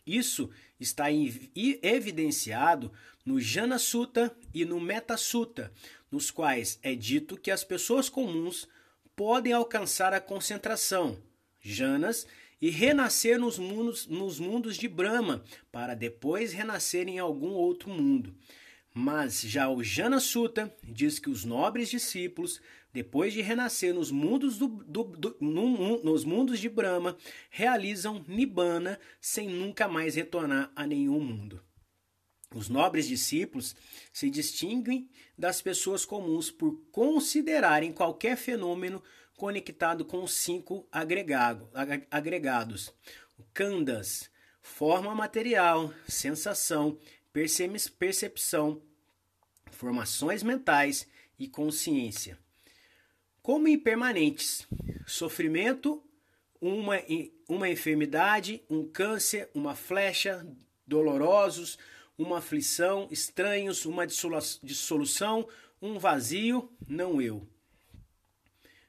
Isso 0.04 0.50
está 0.80 1.06
evidenciado 1.12 2.92
no 3.24 3.40
Jana 3.40 3.78
Sutta 3.78 4.36
e 4.52 4.64
no 4.64 4.80
Metta 4.80 5.16
Sutta, 5.16 5.72
nos 6.10 6.30
quais 6.30 6.78
é 6.82 6.96
dito 6.96 7.36
que 7.36 7.52
as 7.52 7.62
pessoas 7.62 8.08
comuns 8.08 8.68
podem 9.14 9.52
alcançar 9.52 10.12
a 10.12 10.20
concentração, 10.20 11.16
janas, 11.60 12.26
e 12.60 12.68
renascer 12.68 13.38
nos 13.38 13.58
mundos, 13.58 14.06
nos 14.06 14.40
mundos 14.40 14.76
de 14.76 14.88
Brahma, 14.88 15.44
para 15.70 15.94
depois 15.94 16.52
renascer 16.52 17.08
em 17.08 17.18
algum 17.18 17.50
outro 17.50 17.90
mundo. 17.90 18.34
Mas 18.96 19.40
já 19.40 19.68
o 19.68 19.82
Jana 19.82 20.20
Sutta 20.20 20.72
diz 20.84 21.18
que 21.18 21.28
os 21.28 21.44
nobres 21.44 21.88
discípulos, 21.88 22.60
depois 22.92 23.32
de 23.32 23.42
renascer 23.42 23.92
nos 23.92 24.12
mundos, 24.12 24.56
do, 24.56 24.68
do, 24.68 25.02
do, 25.02 25.36
no, 25.40 26.00
nos 26.04 26.24
mundos 26.24 26.60
de 26.60 26.68
Brahma, 26.68 27.16
realizam 27.50 28.24
Nibbana 28.28 29.00
sem 29.20 29.48
nunca 29.48 29.88
mais 29.88 30.14
retornar 30.14 30.70
a 30.76 30.86
nenhum 30.86 31.18
mundo. 31.18 31.60
Os 32.54 32.68
nobres 32.68 33.08
discípulos 33.08 33.74
se 34.12 34.30
distinguem 34.30 35.10
das 35.36 35.60
pessoas 35.60 36.04
comuns 36.04 36.52
por 36.52 36.80
considerarem 36.92 37.92
qualquer 37.92 38.36
fenômeno 38.36 39.02
conectado 39.36 40.04
com 40.04 40.22
os 40.22 40.34
cinco 40.34 40.86
agregado, 40.92 41.68
agregados: 42.08 42.94
Kandas, 43.52 44.30
forma 44.62 45.12
material, 45.16 45.92
sensação, 46.06 46.96
percepção, 47.98 48.80
formações 49.72 50.44
mentais 50.44 51.06
e 51.36 51.48
consciência. 51.48 52.38
Como 53.42 53.66
impermanentes, 53.66 54.66
sofrimento, 55.04 56.02
uma, 56.60 56.94
uma 57.48 57.68
enfermidade, 57.68 58.62
um 58.70 58.86
câncer, 58.86 59.50
uma 59.52 59.74
flecha, 59.74 60.46
dolorosos, 60.86 61.76
uma 62.16 62.38
aflição, 62.38 63.08
estranhos, 63.10 63.84
uma 63.84 64.06
dissolução, 64.06 65.48
um 65.82 65.98
vazio, 65.98 66.72
não 66.86 67.20
eu. 67.20 67.46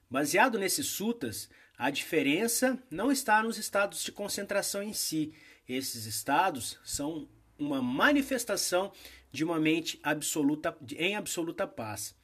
Baseado 0.07 0.59
nesses 0.59 0.85
sutas, 0.85 1.49
a 1.75 1.89
diferença 1.89 2.81
não 2.91 3.11
está 3.11 3.41
nos 3.41 3.57
estados 3.57 4.03
de 4.03 4.11
concentração 4.11 4.83
em 4.83 4.93
si. 4.93 5.33
Esses 5.67 6.05
estados 6.05 6.79
são 6.85 7.27
uma 7.57 7.81
manifestação 7.81 8.91
de 9.31 9.43
uma 9.43 9.59
mente 9.59 9.99
absoluta 10.03 10.77
em 10.97 11.15
absoluta 11.15 11.67
paz. 11.67 12.15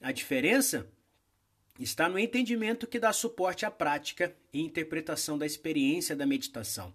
A 0.00 0.12
diferença 0.12 0.86
está 1.78 2.08
no 2.08 2.18
entendimento 2.18 2.86
que 2.86 2.98
dá 2.98 3.12
suporte 3.12 3.66
à 3.66 3.70
prática 3.70 4.34
e 4.52 4.60
interpretação 4.60 5.36
da 5.36 5.46
experiência 5.46 6.16
da 6.16 6.26
meditação. 6.26 6.94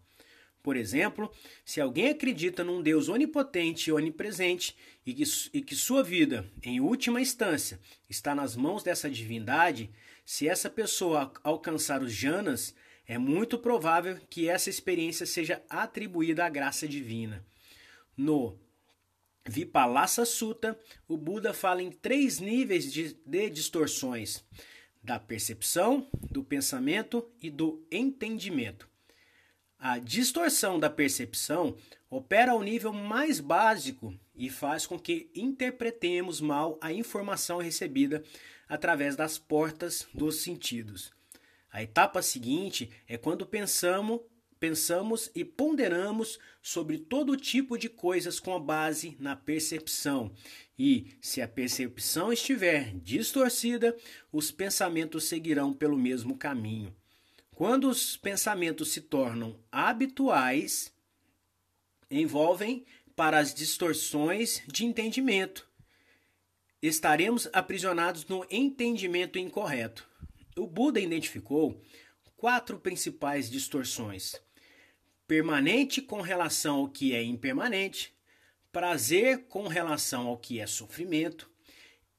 Por 0.63 0.77
exemplo, 0.77 1.31
se 1.65 1.81
alguém 1.81 2.09
acredita 2.09 2.63
num 2.63 2.81
Deus 2.81 3.09
onipotente 3.09 3.89
e 3.89 3.93
onipresente 3.93 4.75
e 5.05 5.13
que, 5.13 5.23
e 5.53 5.61
que 5.61 5.75
sua 5.75 6.03
vida, 6.03 6.45
em 6.61 6.79
última 6.79 7.19
instância, 7.19 7.79
está 8.07 8.35
nas 8.35 8.55
mãos 8.55 8.83
dessa 8.83 9.09
divindade, 9.09 9.89
se 10.23 10.47
essa 10.47 10.69
pessoa 10.69 11.33
alcançar 11.43 12.03
os 12.03 12.13
janas, 12.13 12.75
é 13.07 13.17
muito 13.17 13.57
provável 13.57 14.19
que 14.29 14.47
essa 14.47 14.69
experiência 14.69 15.25
seja 15.25 15.63
atribuída 15.67 16.45
à 16.45 16.49
graça 16.49 16.87
divina. 16.87 17.43
No 18.21 18.55
Vipalassa 19.47 20.25
Sutta, 20.25 20.79
o 21.07 21.17
Buda 21.17 21.55
fala 21.55 21.81
em 21.81 21.91
três 21.91 22.39
níveis 22.39 22.93
de, 22.93 23.15
de 23.25 23.49
distorções: 23.49 24.43
da 25.03 25.19
percepção, 25.19 26.07
do 26.29 26.43
pensamento 26.43 27.27
e 27.41 27.49
do 27.49 27.83
entendimento. 27.91 28.87
A 29.79 29.97
distorção 29.97 30.79
da 30.79 30.87
percepção 30.87 31.75
opera 32.11 32.51
ao 32.51 32.61
nível 32.61 32.93
mais 32.93 33.39
básico 33.39 34.13
e 34.35 34.51
faz 34.51 34.85
com 34.85 34.99
que 34.99 35.31
interpretemos 35.33 36.39
mal 36.39 36.77
a 36.79 36.93
informação 36.93 37.57
recebida 37.57 38.23
através 38.69 39.15
das 39.15 39.39
portas 39.39 40.07
dos 40.13 40.43
sentidos. 40.43 41.11
A 41.71 41.81
etapa 41.81 42.21
seguinte 42.21 42.91
é 43.07 43.17
quando 43.17 43.47
pensamos 43.47 44.21
pensamos 44.61 45.31
e 45.33 45.43
ponderamos 45.43 46.37
sobre 46.61 46.99
todo 46.99 47.35
tipo 47.35 47.79
de 47.79 47.89
coisas 47.89 48.39
com 48.39 48.61
base 48.61 49.17
na 49.19 49.35
percepção. 49.35 50.31
E, 50.77 51.17
se 51.19 51.41
a 51.41 51.47
percepção 51.47 52.31
estiver 52.31 52.93
distorcida, 52.99 53.97
os 54.31 54.51
pensamentos 54.51 55.23
seguirão 55.23 55.73
pelo 55.73 55.97
mesmo 55.97 56.37
caminho. 56.37 56.95
Quando 57.55 57.89
os 57.89 58.15
pensamentos 58.15 58.91
se 58.91 59.01
tornam 59.01 59.59
habituais, 59.71 60.93
envolvem 62.09 62.85
para 63.15 63.39
as 63.39 63.55
distorções 63.55 64.61
de 64.67 64.85
entendimento. 64.85 65.67
Estaremos 66.79 67.49
aprisionados 67.51 68.27
no 68.27 68.45
entendimento 68.49 69.39
incorreto. 69.39 70.07
O 70.55 70.67
Buda 70.67 70.99
identificou 70.99 71.81
quatro 72.37 72.79
principais 72.79 73.49
distorções: 73.49 74.35
permanente 75.31 76.01
com 76.01 76.19
relação 76.19 76.79
ao 76.79 76.89
que 76.89 77.15
é 77.15 77.23
impermanente, 77.23 78.13
prazer 78.69 79.45
com 79.47 79.65
relação 79.65 80.27
ao 80.27 80.37
que 80.37 80.59
é 80.59 80.67
sofrimento, 80.67 81.49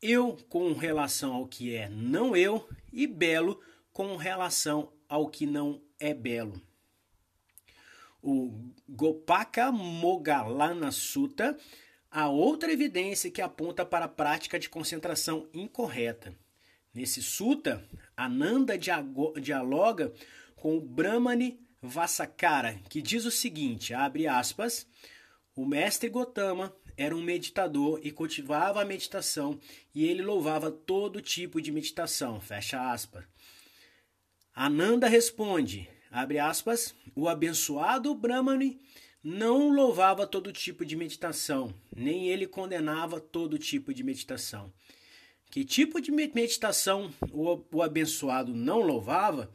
eu 0.00 0.38
com 0.48 0.72
relação 0.72 1.34
ao 1.34 1.46
que 1.46 1.74
é 1.74 1.90
não 1.90 2.34
eu 2.34 2.66
e 2.90 3.06
belo 3.06 3.60
com 3.92 4.16
relação 4.16 4.94
ao 5.06 5.28
que 5.28 5.44
não 5.44 5.82
é 6.00 6.14
belo. 6.14 6.58
O 8.22 8.72
Gopaka 8.88 9.70
Mogalana 9.70 10.90
Sutta, 10.90 11.54
a 12.10 12.30
outra 12.30 12.72
evidência 12.72 13.30
que 13.30 13.42
aponta 13.42 13.84
para 13.84 14.06
a 14.06 14.08
prática 14.08 14.58
de 14.58 14.70
concentração 14.70 15.50
incorreta. 15.52 16.34
Nesse 16.94 17.22
sutta, 17.22 17.86
Ananda 18.16 18.78
dialoga 18.78 20.14
com 20.56 20.78
o 20.78 20.80
Brahmani 20.80 21.61
Vassakara, 21.82 22.80
que 22.88 23.02
diz 23.02 23.24
o 23.24 23.30
seguinte, 23.30 23.92
abre 23.92 24.28
aspas, 24.28 24.86
o 25.56 25.66
mestre 25.66 26.08
Gotama 26.08 26.72
era 26.96 27.14
um 27.16 27.20
meditador 27.20 27.98
e 28.04 28.12
cultivava 28.12 28.80
a 28.80 28.84
meditação 28.84 29.58
e 29.92 30.06
ele 30.06 30.22
louvava 30.22 30.70
todo 30.70 31.20
tipo 31.20 31.60
de 31.60 31.72
meditação, 31.72 32.40
fecha 32.40 32.92
aspas. 32.92 33.24
Ananda 34.54 35.08
responde, 35.08 35.88
abre 36.08 36.38
aspas, 36.38 36.94
o 37.16 37.28
abençoado 37.28 38.14
Brahmani 38.14 38.80
não 39.20 39.68
louvava 39.70 40.24
todo 40.24 40.52
tipo 40.52 40.84
de 40.84 40.94
meditação, 40.94 41.74
nem 41.94 42.28
ele 42.28 42.46
condenava 42.46 43.20
todo 43.20 43.58
tipo 43.58 43.92
de 43.92 44.04
meditação. 44.04 44.72
Que 45.50 45.64
tipo 45.64 46.00
de 46.00 46.12
meditação 46.12 47.12
o, 47.30 47.60
o 47.72 47.82
abençoado 47.82 48.54
não 48.54 48.80
louvava? 48.80 49.52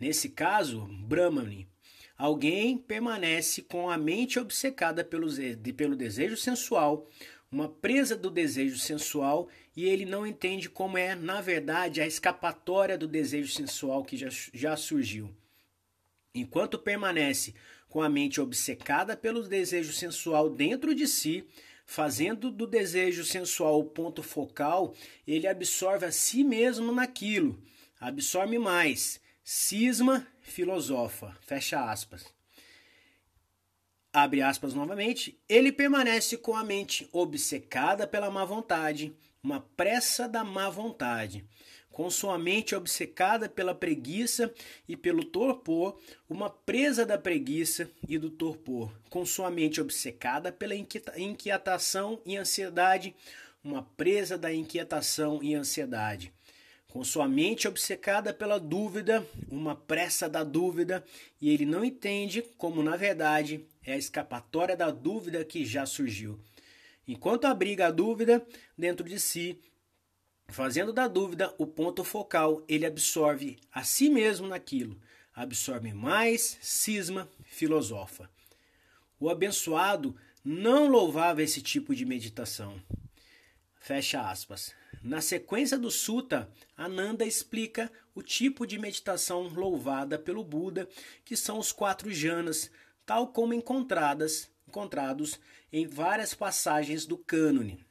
Nesse 0.00 0.30
caso, 0.30 0.88
Brahmani. 1.02 1.68
Alguém 2.16 2.76
permanece 2.76 3.62
com 3.62 3.88
a 3.88 3.96
mente 3.96 4.38
obcecada 4.38 5.04
pelo, 5.04 5.28
pelo 5.76 5.94
desejo 5.94 6.36
sensual, 6.36 7.08
uma 7.50 7.68
presa 7.68 8.16
do 8.16 8.30
desejo 8.30 8.78
sensual, 8.78 9.48
e 9.76 9.84
ele 9.84 10.04
não 10.04 10.26
entende 10.26 10.68
como 10.68 10.98
é, 10.98 11.14
na 11.14 11.40
verdade, 11.40 12.00
a 12.00 12.06
escapatória 12.06 12.98
do 12.98 13.06
desejo 13.06 13.52
sensual 13.52 14.04
que 14.04 14.16
já, 14.16 14.28
já 14.52 14.76
surgiu. 14.76 15.30
Enquanto 16.34 16.78
permanece 16.78 17.54
com 17.88 18.02
a 18.02 18.08
mente 18.08 18.40
obcecada 18.40 19.16
pelo 19.16 19.46
desejo 19.46 19.92
sensual 19.92 20.48
dentro 20.48 20.94
de 20.94 21.06
si, 21.06 21.46
Fazendo 21.92 22.52
do 22.52 22.68
desejo 22.68 23.24
sensual 23.24 23.80
o 23.80 23.84
ponto 23.84 24.22
focal, 24.22 24.94
ele 25.26 25.48
absorve 25.48 26.06
a 26.06 26.12
si 26.12 26.44
mesmo 26.44 26.92
naquilo. 26.92 27.60
Absorve 27.98 28.60
mais. 28.60 29.20
Cisma 29.52 30.24
filosofa. 30.42 31.36
Fecha 31.40 31.90
aspas. 31.90 32.24
Abre 34.12 34.42
aspas 34.42 34.74
novamente. 34.74 35.36
Ele 35.48 35.72
permanece 35.72 36.36
com 36.36 36.54
a 36.54 36.62
mente 36.62 37.08
obcecada 37.12 38.06
pela 38.06 38.30
má 38.30 38.44
vontade, 38.44 39.12
uma 39.42 39.58
pressa 39.58 40.28
da 40.28 40.44
má 40.44 40.70
vontade 40.70 41.44
com 41.90 42.08
sua 42.08 42.38
mente 42.38 42.76
obcecada 42.76 43.48
pela 43.48 43.74
preguiça 43.74 44.54
e 44.88 44.96
pelo 44.96 45.24
torpor, 45.24 45.98
uma 46.28 46.48
presa 46.48 47.04
da 47.04 47.18
preguiça 47.18 47.90
e 48.08 48.16
do 48.16 48.30
torpor, 48.30 48.92
com 49.10 49.26
sua 49.26 49.50
mente 49.50 49.80
obcecada 49.80 50.52
pela 50.52 50.76
inquietação 50.76 52.22
e 52.24 52.36
ansiedade, 52.36 53.16
uma 53.64 53.82
presa 53.82 54.38
da 54.38 54.54
inquietação 54.54 55.42
e 55.42 55.56
ansiedade. 55.56 56.32
Com 56.90 57.04
sua 57.04 57.28
mente 57.28 57.66
obcecada 57.66 58.34
pela 58.34 58.58
dúvida, 58.58 59.26
uma 59.48 59.74
pressa 59.74 60.28
da 60.28 60.44
dúvida, 60.44 61.04
e 61.40 61.50
ele 61.50 61.64
não 61.64 61.84
entende 61.84 62.42
como, 62.58 62.82
na 62.82 62.96
verdade, 62.96 63.64
é 63.84 63.92
a 63.92 63.98
escapatória 63.98 64.76
da 64.76 64.90
dúvida 64.90 65.44
que 65.44 65.64
já 65.64 65.86
surgiu. 65.86 66.38
Enquanto 67.06 67.46
abriga 67.46 67.86
a 67.86 67.90
dúvida 67.90 68.44
dentro 68.76 69.08
de 69.08 69.18
si, 69.18 69.58
Fazendo 70.50 70.92
da 70.92 71.06
dúvida 71.06 71.54
o 71.58 71.66
ponto 71.66 72.02
focal, 72.02 72.64
ele 72.68 72.84
absorve 72.84 73.56
a 73.72 73.84
si 73.84 74.10
mesmo 74.10 74.48
naquilo, 74.48 75.00
absorve 75.32 75.92
mais, 75.92 76.58
cisma, 76.60 77.30
filosofa. 77.44 78.28
O 79.20 79.30
abençoado 79.30 80.16
não 80.44 80.88
louvava 80.88 81.40
esse 81.40 81.62
tipo 81.62 81.94
de 81.94 82.04
meditação. 82.04 82.82
Fecha 83.78 84.28
aspas. 84.28 84.74
Na 85.02 85.22
sequência 85.22 85.78
do 85.78 85.90
Sutta, 85.90 86.50
Ananda 86.76 87.24
explica 87.24 87.90
o 88.14 88.22
tipo 88.22 88.66
de 88.66 88.78
meditação 88.78 89.48
louvada 89.48 90.18
pelo 90.18 90.44
Buda, 90.44 90.88
que 91.24 91.36
são 91.36 91.58
os 91.58 91.72
quatro 91.72 92.12
jhanas, 92.12 92.70
tal 93.06 93.28
como 93.28 93.54
encontradas, 93.54 94.50
encontrados 94.68 95.40
em 95.72 95.86
várias 95.86 96.34
passagens 96.34 97.06
do 97.06 97.16
cânone. 97.16 97.84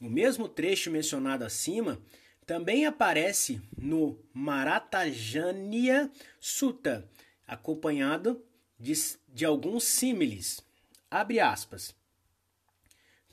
O 0.00 0.08
mesmo 0.08 0.48
trecho 0.48 0.90
mencionado 0.90 1.44
acima 1.44 2.00
também 2.46 2.86
aparece 2.86 3.60
no 3.76 4.18
Maratajanya 4.32 6.10
Sutta, 6.40 7.06
acompanhado 7.46 8.42
de, 8.80 8.92
de 9.28 9.44
alguns 9.44 9.84
símiles. 9.84 10.64
Abre 11.10 11.40
aspas. 11.40 11.97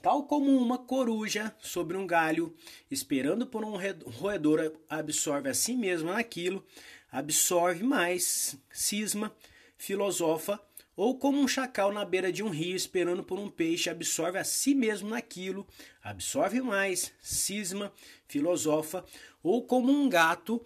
Tal 0.06 0.22
como 0.22 0.56
uma 0.56 0.78
coruja 0.78 1.52
sobre 1.58 1.98
um 1.98 2.06
galho, 2.06 2.54
esperando 2.92 3.48
por 3.48 3.66
um 3.66 3.76
roedor 4.06 4.72
absorve 4.88 5.50
a 5.50 5.54
si 5.56 5.76
mesma 5.76 6.14
naquilo, 6.14 6.64
absorve 7.12 7.84
mais, 7.84 8.56
cisma, 8.72 9.36
filosofa 9.76 10.62
ou 10.96 11.18
como 11.18 11.40
um 11.40 11.48
chacal 11.48 11.92
na 11.92 12.06
beira 12.06 12.32
de 12.32 12.44
um 12.44 12.50
rio 12.50 12.76
esperando 12.76 13.24
por 13.24 13.40
um 13.40 13.50
peixe, 13.50 13.90
absorve 13.90 14.38
a 14.38 14.44
si 14.44 14.76
mesmo 14.76 15.10
naquilo, 15.10 15.66
absorve 16.04 16.62
mais, 16.62 17.12
cisma, 17.20 17.92
filosofa, 18.28 19.04
ou 19.42 19.66
como 19.66 19.92
um 19.92 20.08
gato 20.08 20.64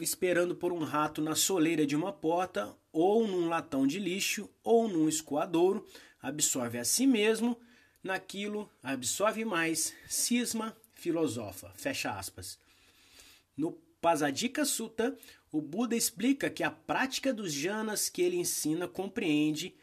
esperando 0.00 0.56
por 0.56 0.72
um 0.72 0.84
rato 0.84 1.20
na 1.20 1.34
soleira 1.34 1.84
de 1.84 1.94
uma 1.94 2.14
porta, 2.14 2.74
ou 2.90 3.28
num 3.28 3.46
latão 3.46 3.86
de 3.86 3.98
lixo, 3.98 4.48
ou 4.64 4.88
num 4.88 5.06
escoadouro, 5.06 5.86
absorve 6.22 6.78
a 6.78 6.84
si 6.84 7.06
mesmo 7.06 7.58
naquilo, 8.02 8.70
absorve 8.82 9.44
mais, 9.44 9.94
cisma, 10.08 10.76
filosofa. 10.94 11.72
Fecha 11.76 12.18
aspas. 12.18 12.58
No 13.56 13.72
Pasadika 14.00 14.64
Sutta, 14.64 15.16
o 15.52 15.60
Buda 15.60 15.96
explica 15.96 16.48
que 16.48 16.62
a 16.62 16.70
prática 16.70 17.32
dos 17.32 17.52
jhanas 17.52 18.08
que 18.08 18.22
ele 18.22 18.36
ensina 18.36 18.88
compreende 18.88 19.74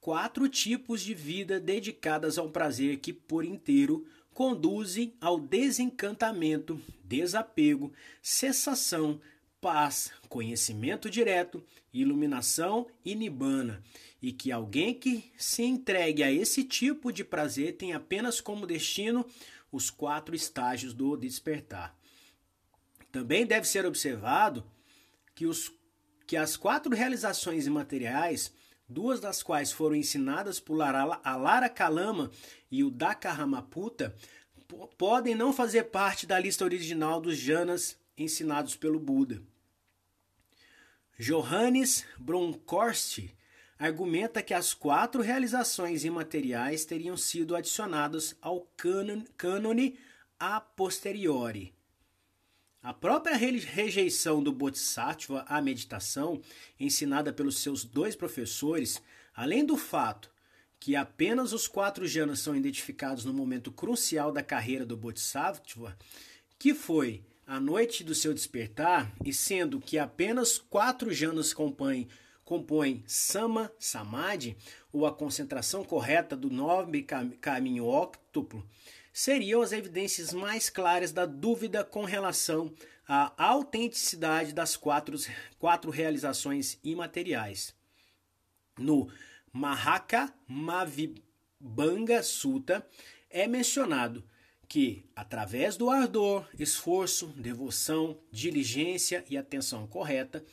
quatro 0.00 0.48
tipos 0.48 1.02
de 1.02 1.12
vida 1.12 1.60
dedicadas 1.60 2.38
ao 2.38 2.48
prazer 2.50 2.98
que, 2.98 3.12
por 3.12 3.44
inteiro, 3.44 4.06
conduzem 4.32 5.12
ao 5.20 5.40
desencantamento, 5.40 6.80
desapego, 7.04 7.92
cessação, 8.22 9.20
paz, 9.60 10.12
conhecimento 10.28 11.10
direto, 11.10 11.64
iluminação 11.92 12.86
e 13.04 13.14
nibbana, 13.14 13.82
e 14.20 14.32
que 14.32 14.52
alguém 14.52 14.94
que 14.94 15.32
se 15.36 15.62
entregue 15.62 16.22
a 16.22 16.30
esse 16.30 16.64
tipo 16.64 17.12
de 17.12 17.24
prazer 17.24 17.76
tem 17.76 17.92
apenas 17.92 18.40
como 18.40 18.66
destino 18.66 19.26
os 19.70 19.90
quatro 19.90 20.34
estágios 20.34 20.94
do 20.94 21.16
despertar. 21.16 21.96
Também 23.10 23.46
deve 23.46 23.66
ser 23.66 23.86
observado 23.86 24.64
que, 25.34 25.46
os, 25.46 25.72
que 26.26 26.36
as 26.36 26.56
quatro 26.56 26.94
realizações 26.94 27.66
imateriais, 27.66 28.52
duas 28.88 29.20
das 29.20 29.42
quais 29.42 29.72
foram 29.72 29.96
ensinadas 29.96 30.60
por 30.60 30.80
Alara 30.80 31.68
Kalama 31.68 32.30
e 32.70 32.84
o 32.84 32.90
Dakaramaputa, 32.90 34.14
podem 34.98 35.34
não 35.34 35.52
fazer 35.52 35.84
parte 35.84 36.26
da 36.26 36.38
lista 36.38 36.64
original 36.64 37.20
dos 37.20 37.38
janas 37.38 37.98
ensinados 38.18 38.76
pelo 38.76 38.98
Buda. 38.98 39.42
Johannes 41.18 42.04
Bronkhorst 42.18 43.30
argumenta 43.78 44.42
que 44.42 44.54
as 44.54 44.74
quatro 44.74 45.22
realizações 45.22 46.04
imateriais 46.04 46.84
teriam 46.84 47.16
sido 47.16 47.54
adicionadas 47.54 48.36
ao 48.40 48.68
cânone 49.36 49.98
a 50.38 50.60
posteriori. 50.60 51.74
A 52.82 52.94
própria 52.94 53.36
rejeição 53.36 54.42
do 54.42 54.52
Bodhisattva 54.52 55.44
à 55.48 55.60
meditação, 55.60 56.40
ensinada 56.78 57.32
pelos 57.32 57.58
seus 57.58 57.84
dois 57.84 58.14
professores, 58.14 59.02
além 59.34 59.64
do 59.64 59.76
fato 59.76 60.30
que 60.80 60.94
apenas 60.94 61.52
os 61.52 61.66
quatro 61.66 62.06
jhanas 62.06 62.38
são 62.38 62.54
identificados 62.54 63.24
no 63.24 63.32
momento 63.32 63.72
crucial 63.72 64.30
da 64.30 64.44
carreira 64.44 64.86
do 64.86 64.96
Bodhisattva, 64.96 65.98
que 66.56 66.72
foi 66.72 67.24
a 67.48 67.58
noite 67.58 68.04
do 68.04 68.14
seu 68.14 68.34
despertar, 68.34 69.10
e 69.24 69.32
sendo 69.32 69.80
que 69.80 69.98
apenas 69.98 70.58
quatro 70.58 71.10
jhanas 71.10 71.54
compõem, 71.54 72.06
compõem 72.44 73.02
Sama 73.06 73.72
Samadhi, 73.78 74.54
ou 74.92 75.06
a 75.06 75.14
concentração 75.14 75.82
correta 75.82 76.36
do 76.36 76.50
nobre 76.50 77.06
caminho 77.40 77.86
óctuplo, 77.86 78.68
seriam 79.10 79.62
as 79.62 79.72
evidências 79.72 80.34
mais 80.34 80.68
claras 80.68 81.10
da 81.10 81.24
dúvida 81.24 81.82
com 81.82 82.04
relação 82.04 82.70
à 83.08 83.32
autenticidade 83.42 84.52
das 84.52 84.76
quatro, 84.76 85.16
quatro 85.58 85.90
realizações 85.90 86.78
imateriais. 86.84 87.74
No 88.78 89.10
Mahaka 89.50 90.34
Mavibanga 90.46 92.22
Sutta 92.22 92.86
é 93.30 93.46
mencionado 93.46 94.22
que, 94.68 95.04
através 95.16 95.76
do 95.76 95.88
ardor, 95.88 96.46
esforço, 96.58 97.28
devoção, 97.28 98.18
diligência 98.30 99.24
e 99.30 99.38
atenção 99.38 99.86
correta, 99.86 100.44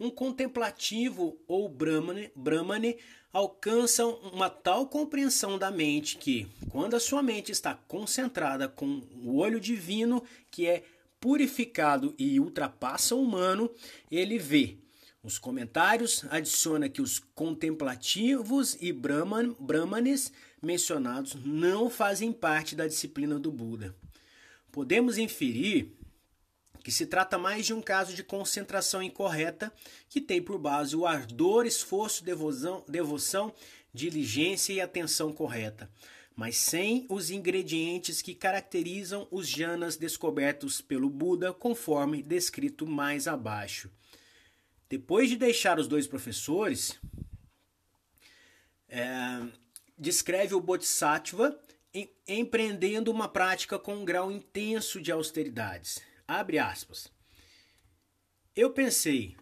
um 0.00 0.10
contemplativo 0.10 1.38
ou 1.46 1.68
brahmane, 1.68 2.30
brahmane 2.34 2.96
alcançam 3.32 4.14
uma 4.32 4.48
tal 4.48 4.86
compreensão 4.86 5.58
da 5.58 5.70
mente 5.70 6.16
que, 6.16 6.48
quando 6.70 6.94
a 6.94 7.00
sua 7.00 7.22
mente 7.22 7.52
está 7.52 7.74
concentrada 7.74 8.68
com 8.68 9.02
o 9.22 9.36
olho 9.36 9.60
divino, 9.60 10.22
que 10.50 10.66
é 10.66 10.84
purificado 11.20 12.14
e 12.18 12.40
ultrapassa 12.40 13.14
o 13.14 13.22
humano, 13.22 13.70
ele 14.10 14.38
vê. 14.38 14.78
Os 15.22 15.36
comentários 15.36 16.24
adicionam 16.30 16.88
que 16.88 17.02
os 17.02 17.18
contemplativos 17.34 18.78
e 18.80 18.92
Brahman, 18.92 19.54
Brahmanes 19.58 20.32
mencionados 20.62 21.34
não 21.44 21.88
fazem 21.88 22.32
parte 22.32 22.74
da 22.74 22.86
disciplina 22.86 23.38
do 23.38 23.50
Buda. 23.50 23.94
Podemos 24.70 25.18
inferir 25.18 25.92
que 26.82 26.92
se 26.92 27.06
trata 27.06 27.36
mais 27.36 27.66
de 27.66 27.74
um 27.74 27.82
caso 27.82 28.14
de 28.14 28.22
concentração 28.22 29.02
incorreta 29.02 29.72
que 30.08 30.20
tem 30.20 30.40
por 30.40 30.58
base 30.58 30.96
o 30.96 31.06
ardor, 31.06 31.66
esforço, 31.66 32.24
devoção, 32.24 32.84
devoção 32.88 33.52
diligência 33.92 34.72
e 34.72 34.80
atenção 34.80 35.32
correta, 35.32 35.90
mas 36.36 36.56
sem 36.56 37.04
os 37.08 37.30
ingredientes 37.30 38.22
que 38.22 38.34
caracterizam 38.34 39.26
os 39.30 39.48
jhanas 39.48 39.96
descobertos 39.96 40.80
pelo 40.80 41.10
Buda, 41.10 41.52
conforme 41.52 42.22
descrito 42.22 42.86
mais 42.86 43.26
abaixo. 43.26 43.90
Depois 44.88 45.28
de 45.28 45.36
deixar 45.36 45.78
os 45.78 45.88
dois 45.88 46.06
professores, 46.06 46.98
é, 48.88 49.42
descreve 49.98 50.54
o 50.54 50.60
Bodhisattva 50.60 51.58
em, 51.92 52.10
empreendendo 52.26 53.10
uma 53.10 53.28
prática 53.28 53.78
com 53.78 53.96
um 53.96 54.04
grau 54.04 54.30
intenso 54.30 55.00
de 55.00 55.10
austeridades. 55.10 56.00
Abre 56.26 56.58
aspas. 56.58 57.10
Eu 58.54 58.70
pensei, 58.70 59.36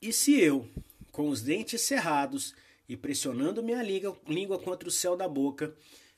e 0.00 0.12
se 0.12 0.38
eu, 0.38 0.68
com 1.10 1.28
os 1.28 1.42
dentes 1.42 1.80
cerrados 1.82 2.54
e 2.88 2.96
pressionando 2.96 3.62
minha 3.62 3.82
língua 3.82 4.58
contra 4.58 4.88
o 4.88 4.92
céu 4.92 5.16
da 5.16 5.28
boca, 5.28 5.74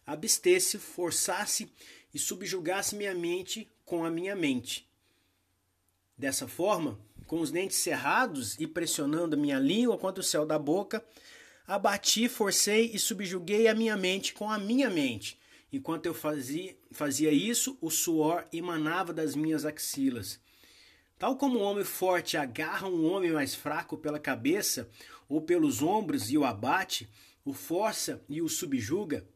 abstesse, 0.06 0.78
forçasse 0.78 1.70
e 2.12 2.18
subjugasse 2.18 2.94
minha 2.96 3.14
mente 3.14 3.68
com 3.84 4.04
a 4.04 4.10
minha 4.10 4.34
mente? 4.34 4.88
Dessa 6.16 6.48
forma, 6.48 6.98
com 7.26 7.40
os 7.40 7.50
dentes 7.50 7.78
cerrados 7.78 8.58
e 8.58 8.66
pressionando 8.66 9.36
minha 9.36 9.58
língua 9.58 9.98
contra 9.98 10.20
o 10.20 10.24
céu 10.24 10.46
da 10.46 10.58
boca, 10.58 11.04
abati, 11.66 12.28
forcei 12.28 12.90
e 12.92 12.98
subjuguei 12.98 13.68
a 13.68 13.74
minha 13.74 13.96
mente 13.96 14.34
com 14.34 14.50
a 14.50 14.58
minha 14.58 14.90
mente. 14.90 15.38
Enquanto 15.72 16.06
eu 16.06 16.14
fazia, 16.14 16.76
fazia 16.90 17.32
isso, 17.32 17.78
o 17.80 17.90
suor 17.90 18.46
emanava 18.52 19.12
das 19.12 19.34
minhas 19.34 19.64
axilas. 19.64 20.38
Tal 21.18 21.36
como 21.36 21.60
um 21.60 21.62
homem 21.62 21.84
forte 21.84 22.36
agarra 22.36 22.88
um 22.88 23.10
homem 23.10 23.32
mais 23.32 23.54
fraco 23.54 23.96
pela 23.96 24.18
cabeça 24.18 24.90
ou 25.28 25.40
pelos 25.40 25.80
ombros 25.80 26.30
e 26.30 26.36
o 26.36 26.44
abate, 26.44 27.08
o 27.44 27.52
força 27.52 28.22
e 28.28 28.42
o 28.42 28.48
subjuga, 28.48 29.26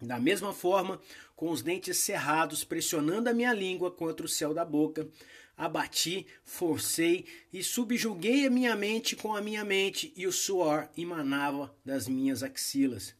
da 0.00 0.20
mesma 0.20 0.52
forma, 0.52 1.00
com 1.34 1.50
os 1.50 1.60
dentes 1.60 1.98
cerrados, 1.98 2.62
pressionando 2.62 3.28
a 3.28 3.34
minha 3.34 3.52
língua 3.52 3.90
contra 3.90 4.24
o 4.24 4.28
céu 4.28 4.54
da 4.54 4.64
boca, 4.64 5.08
abati, 5.58 6.24
forcei 6.44 7.26
e 7.52 7.62
subjuguei 7.62 8.46
a 8.46 8.50
minha 8.50 8.76
mente 8.76 9.16
com 9.16 9.34
a 9.34 9.42
minha 9.42 9.64
mente, 9.64 10.12
e 10.16 10.26
o 10.26 10.32
suor 10.32 10.88
emanava 10.96 11.76
das 11.84 12.06
minhas 12.06 12.44
axilas. 12.44 13.14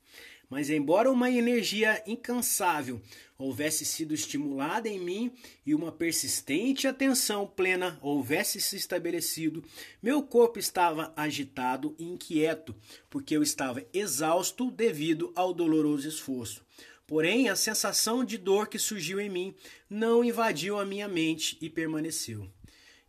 Mas, 0.48 0.70
embora 0.70 1.10
uma 1.10 1.30
energia 1.30 2.02
incansável 2.06 3.02
houvesse 3.36 3.84
sido 3.84 4.14
estimulada 4.14 4.88
em 4.88 4.98
mim 4.98 5.32
e 5.64 5.74
uma 5.74 5.92
persistente 5.92 6.88
atenção 6.88 7.46
plena 7.46 7.98
houvesse 8.00 8.60
se 8.60 8.74
estabelecido, 8.76 9.62
meu 10.02 10.22
corpo 10.22 10.58
estava 10.58 11.12
agitado 11.14 11.94
e 11.98 12.04
inquieto, 12.04 12.74
porque 13.10 13.36
eu 13.36 13.42
estava 13.42 13.84
exausto 13.92 14.70
devido 14.70 15.30
ao 15.36 15.52
doloroso 15.52 16.08
esforço. 16.08 16.66
Porém, 17.08 17.48
a 17.48 17.56
sensação 17.56 18.22
de 18.22 18.36
dor 18.36 18.68
que 18.68 18.78
surgiu 18.78 19.18
em 19.18 19.30
mim 19.30 19.54
não 19.88 20.22
invadiu 20.22 20.78
a 20.78 20.84
minha 20.84 21.08
mente 21.08 21.56
e 21.58 21.70
permaneceu. 21.70 22.46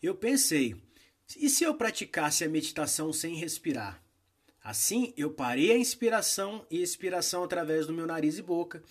Eu 0.01 0.15
pensei: 0.15 0.81
e 1.37 1.49
se 1.49 1.65
eu 1.65 1.75
praticasse 1.75 2.45
a 2.45 2.49
meditação 2.49 3.11
sem 3.11 3.35
respirar? 3.35 4.01
Assim, 4.63 5.13
eu 5.17 5.29
parei 5.29 5.73
a 5.73 5.77
inspiração 5.77 6.65
e 6.71 6.81
expiração 6.81 7.43
através 7.43 7.87
do 7.87 7.93
meu 7.93 8.07
nariz 8.07 8.37
e 8.37 8.41
boca. 8.41 8.81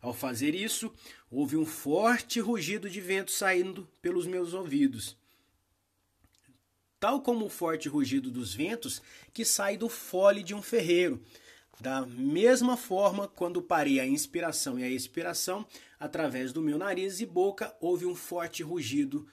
Ao 0.00 0.12
fazer 0.12 0.52
isso, 0.52 0.92
houve 1.30 1.56
um 1.56 1.64
forte 1.64 2.40
rugido 2.40 2.90
de 2.90 3.00
vento 3.00 3.30
saindo 3.30 3.88
pelos 4.02 4.26
meus 4.26 4.52
ouvidos. 4.52 5.16
Tal 6.98 7.20
como 7.20 7.44
o 7.44 7.50
forte 7.50 7.88
rugido 7.88 8.32
dos 8.32 8.52
ventos 8.52 9.00
que 9.32 9.44
sai 9.44 9.76
do 9.76 9.88
fole 9.88 10.42
de 10.42 10.54
um 10.54 10.62
ferreiro, 10.62 11.22
da 11.80 12.06
mesma 12.06 12.76
forma, 12.76 13.28
quando 13.28 13.60
parei 13.60 14.00
a 14.00 14.06
inspiração 14.06 14.78
e 14.78 14.84
a 14.84 14.88
expiração, 14.88 15.66
através 16.00 16.52
do 16.52 16.62
meu 16.62 16.78
nariz 16.78 17.20
e 17.20 17.26
boca, 17.26 17.74
houve 17.80 18.06
um 18.06 18.14
forte 18.14 18.62
rugido 18.62 19.26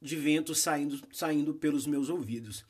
de 0.00 0.16
vento 0.16 0.54
saindo, 0.54 1.00
saindo 1.12 1.54
pelos 1.54 1.86
meus 1.86 2.08
ouvidos. 2.08 2.64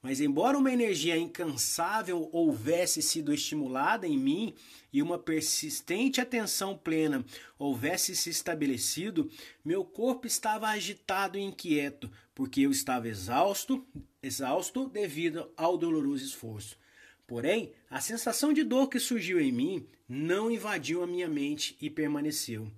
Mas, 0.00 0.20
embora 0.20 0.56
uma 0.56 0.72
energia 0.72 1.18
incansável 1.18 2.28
houvesse 2.32 3.02
sido 3.02 3.32
estimulada 3.32 4.06
em 4.06 4.16
mim 4.16 4.54
e 4.92 5.02
uma 5.02 5.18
persistente 5.18 6.20
atenção 6.20 6.78
plena 6.78 7.24
houvesse 7.58 8.14
se 8.14 8.30
estabelecido, 8.30 9.28
meu 9.64 9.84
corpo 9.84 10.28
estava 10.28 10.68
agitado 10.68 11.36
e 11.36 11.42
inquieto, 11.42 12.08
porque 12.32 12.60
eu 12.60 12.70
estava 12.70 13.08
exausto, 13.08 13.84
exausto 14.22 14.88
devido 14.88 15.50
ao 15.56 15.76
doloroso 15.76 16.24
esforço. 16.24 16.78
Porém, 17.26 17.72
a 17.90 18.00
sensação 18.00 18.52
de 18.52 18.62
dor 18.62 18.88
que 18.88 19.00
surgiu 19.00 19.40
em 19.40 19.50
mim 19.50 19.86
não 20.08 20.50
invadiu 20.50 21.02
a 21.02 21.06
minha 21.06 21.28
mente 21.28 21.76
e 21.80 21.90
permaneceu. 21.90 22.70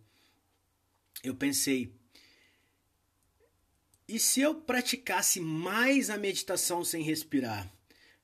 Eu 1.23 1.35
pensei, 1.35 1.93
e 4.09 4.19
se 4.19 4.41
eu 4.41 4.55
praticasse 4.55 5.39
mais 5.39 6.09
a 6.09 6.17
meditação 6.17 6.83
sem 6.83 7.03
respirar? 7.03 7.71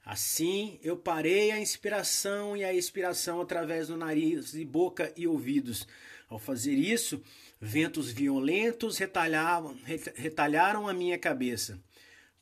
Assim, 0.02 0.78
eu 0.82 0.96
parei 0.96 1.50
a 1.50 1.60
inspiração 1.60 2.56
e 2.56 2.64
a 2.64 2.72
expiração 2.72 3.40
através 3.40 3.88
do 3.88 3.96
nariz 3.96 4.54
e 4.54 4.64
boca 4.64 5.12
e 5.14 5.26
ouvidos. 5.26 5.86
Ao 6.28 6.38
fazer 6.38 6.74
isso, 6.74 7.22
ventos 7.60 8.10
violentos 8.10 8.96
retalharam, 8.96 9.76
retalharam 10.14 10.88
a 10.88 10.94
minha 10.94 11.18
cabeça, 11.18 11.78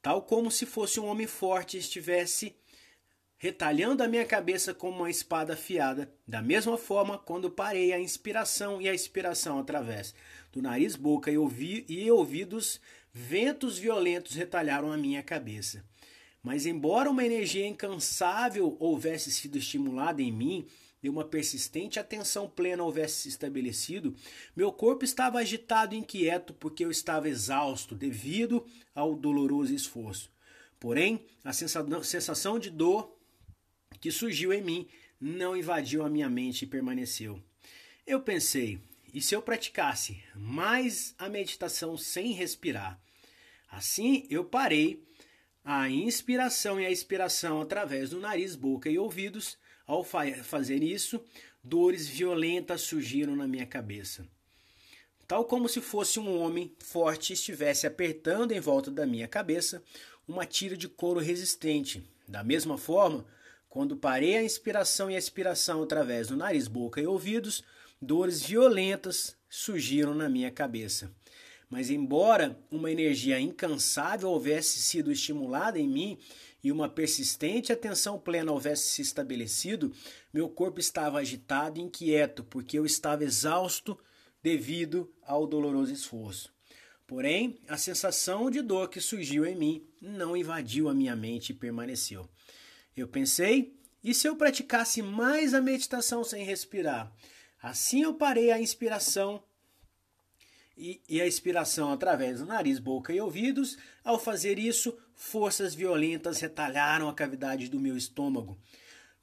tal 0.01 0.23
como 0.23 0.51
se 0.51 0.64
fosse 0.64 1.01
um 1.01 1.07
homem 1.07 1.27
forte 1.27 1.77
estivesse 1.77 2.55
retalhando 3.42 4.05
a 4.05 4.07
minha 4.07 4.24
cabeça 4.24 4.72
como 4.72 4.98
uma 4.98 5.11
espada 5.11 5.55
afiada. 5.55 6.09
Da 6.24 6.40
mesma 6.40 6.78
forma, 6.78 7.18
quando 7.18 7.50
parei 7.50 7.92
a 7.92 7.98
inspiração 7.98 8.81
e 8.81 8.88
a 8.88 8.94
expiração 8.94 9.59
através 9.59 10.14
do 10.52 10.62
nariz, 10.62 10.94
boca 10.94 11.28
e, 11.28 11.37
ouvi 11.37 11.85
e 11.88 12.09
ouvidos, 12.09 12.81
ventos 13.12 13.76
violentos 13.78 14.37
retalharam 14.37 14.92
a 14.92 14.96
minha 14.96 15.24
cabeça. 15.24 15.85
Mas, 16.40 16.66
embora 16.66 17.11
uma 17.11 17.24
energia 17.24 17.66
incansável 17.66 18.76
houvesse 18.78 19.33
sido 19.33 19.59
estimulada 19.59 20.22
em 20.22 20.31
mim 20.31 20.64
e 21.02 21.09
uma 21.09 21.24
persistente 21.24 21.98
atenção 21.98 22.48
plena 22.48 22.85
houvesse 22.85 23.22
se 23.22 23.28
estabelecido, 23.28 24.14
meu 24.55 24.70
corpo 24.70 25.05
estava 25.05 25.40
agitado 25.40 25.96
e 25.96 25.98
inquieto 25.98 26.55
porque 26.55 26.85
eu 26.85 26.92
estava 26.92 27.28
exausto 27.28 27.92
devido 27.96 28.64
ao 28.94 29.16
doloroso 29.16 29.74
esforço. 29.74 30.31
Porém, 30.78 31.26
a 31.42 31.52
sensação 31.52 32.57
de 32.57 32.70
dor 32.70 33.20
que 34.00 34.11
surgiu 34.11 34.52
em 34.52 34.62
mim 34.62 34.88
não 35.20 35.57
invadiu 35.57 36.05
a 36.05 36.11
minha 36.11 36.28
mente 36.28 36.62
e 36.62 36.68
permaneceu. 36.68 37.40
Eu 38.07 38.20
pensei, 38.20 38.81
e 39.14 39.20
se 39.20 39.35
eu 39.35 39.42
praticasse 39.42 40.22
mais 40.35 41.14
a 41.18 41.28
meditação 41.28 41.96
sem 41.96 42.33
respirar? 42.33 43.00
Assim 43.70 44.26
eu 44.28 44.44
parei 44.44 45.02
a 45.64 45.88
inspiração 45.88 46.81
e 46.81 46.87
a 46.87 46.90
expiração 46.90 47.61
através 47.61 48.11
do 48.11 48.18
nariz, 48.18 48.57
boca 48.57 48.90
e 48.90 48.98
ouvidos. 48.98 49.57
Ao 49.87 50.02
fa 50.02 50.33
fazer 50.42 50.83
isso, 50.83 51.22
dores 51.62 52.09
violentas 52.09 52.83
surgiram 52.83 53.37
na 53.37 53.46
minha 53.46 53.66
cabeça. 53.66 54.26
Tal 55.26 55.44
como 55.44 55.68
se 55.68 55.81
fosse 55.81 56.18
um 56.18 56.40
homem 56.40 56.74
forte 56.78 57.33
estivesse 57.33 57.87
apertando 57.87 58.52
em 58.52 58.61
volta 58.61 58.90
da 58.90 59.07
minha 59.07 59.28
cabeça 59.28 59.83
uma 60.26 60.44
tira 60.44 60.76
de 60.76 60.88
couro 60.88 61.20
resistente. 61.20 62.02
Da 62.26 62.42
mesma 62.42 62.76
forma, 62.76 63.24
quando 63.73 63.97
parei 63.97 64.37
a 64.37 64.45
inspiração 64.45 65.11
e 65.11 65.15
a 65.15 65.19
expiração 65.19 65.83
através 65.83 66.29
do 66.29 66.37
nariz, 66.37 66.69
boca 66.69 67.01
e 67.01 67.07
ouvidos, 67.07 67.65
dores 68.03 68.43
violentas 68.43 69.35
surgiram 69.49 70.13
na 70.13 70.29
minha 70.29 70.51
cabeça. 70.51 71.11
Mas, 71.71 71.89
embora 71.89 72.63
uma 72.71 72.93
energia 72.93 73.41
incansável 73.41 74.29
houvesse 74.29 74.79
sido 74.79 75.11
estimulada 75.11 75.79
em 75.79 75.89
mim 75.89 76.19
e 76.63 76.71
uma 76.71 76.87
persistente 76.87 77.73
atenção 77.73 78.19
plena 78.19 78.53
houvesse 78.53 78.91
se 78.91 79.01
estabelecido, 79.01 79.91
meu 80.35 80.51
corpo 80.51 80.79
estava 80.79 81.19
agitado 81.19 81.81
e 81.81 81.83
inquieto, 81.83 82.45
porque 82.45 82.79
eu 82.79 82.85
estava 82.85 83.25
exausto 83.25 83.99
devido 84.43 85.11
ao 85.23 85.47
doloroso 85.47 85.95
esforço. 85.95 86.53
Porém, 87.07 87.59
a 87.67 87.79
sensação 87.79 88.51
de 88.51 88.61
dor 88.61 88.91
que 88.91 89.01
surgiu 89.01 89.47
em 89.47 89.57
mim 89.57 89.83
não 89.99 90.37
invadiu 90.37 90.91
a 90.91 90.95
minha 90.95 91.17
mente 91.17 91.53
e 91.53 91.55
permaneceu. 91.55 92.29
Eu 92.96 93.09
pensei, 93.09 93.74
e 94.02 94.12
se 94.12 94.28
eu 94.28 94.37
praticasse 94.37 95.00
mais 95.00 95.55
a 95.55 95.61
meditação 95.61 96.22
sem 96.22 96.44
respirar? 96.44 97.12
Assim 97.62 98.02
eu 98.02 98.14
parei 98.14 98.50
a 98.50 98.61
inspiração 98.61 99.42
e, 100.76 101.00
e 101.09 101.20
a 101.20 101.26
expiração 101.26 101.92
através 101.92 102.40
do 102.40 102.46
nariz, 102.46 102.78
boca 102.78 103.12
e 103.12 103.20
ouvidos. 103.20 103.78
Ao 104.05 104.18
fazer 104.18 104.59
isso, 104.59 104.96
forças 105.14 105.74
violentas 105.74 106.40
retalharam 106.40 107.09
a 107.09 107.14
cavidade 107.14 107.68
do 107.68 107.78
meu 107.78 107.96
estômago, 107.96 108.59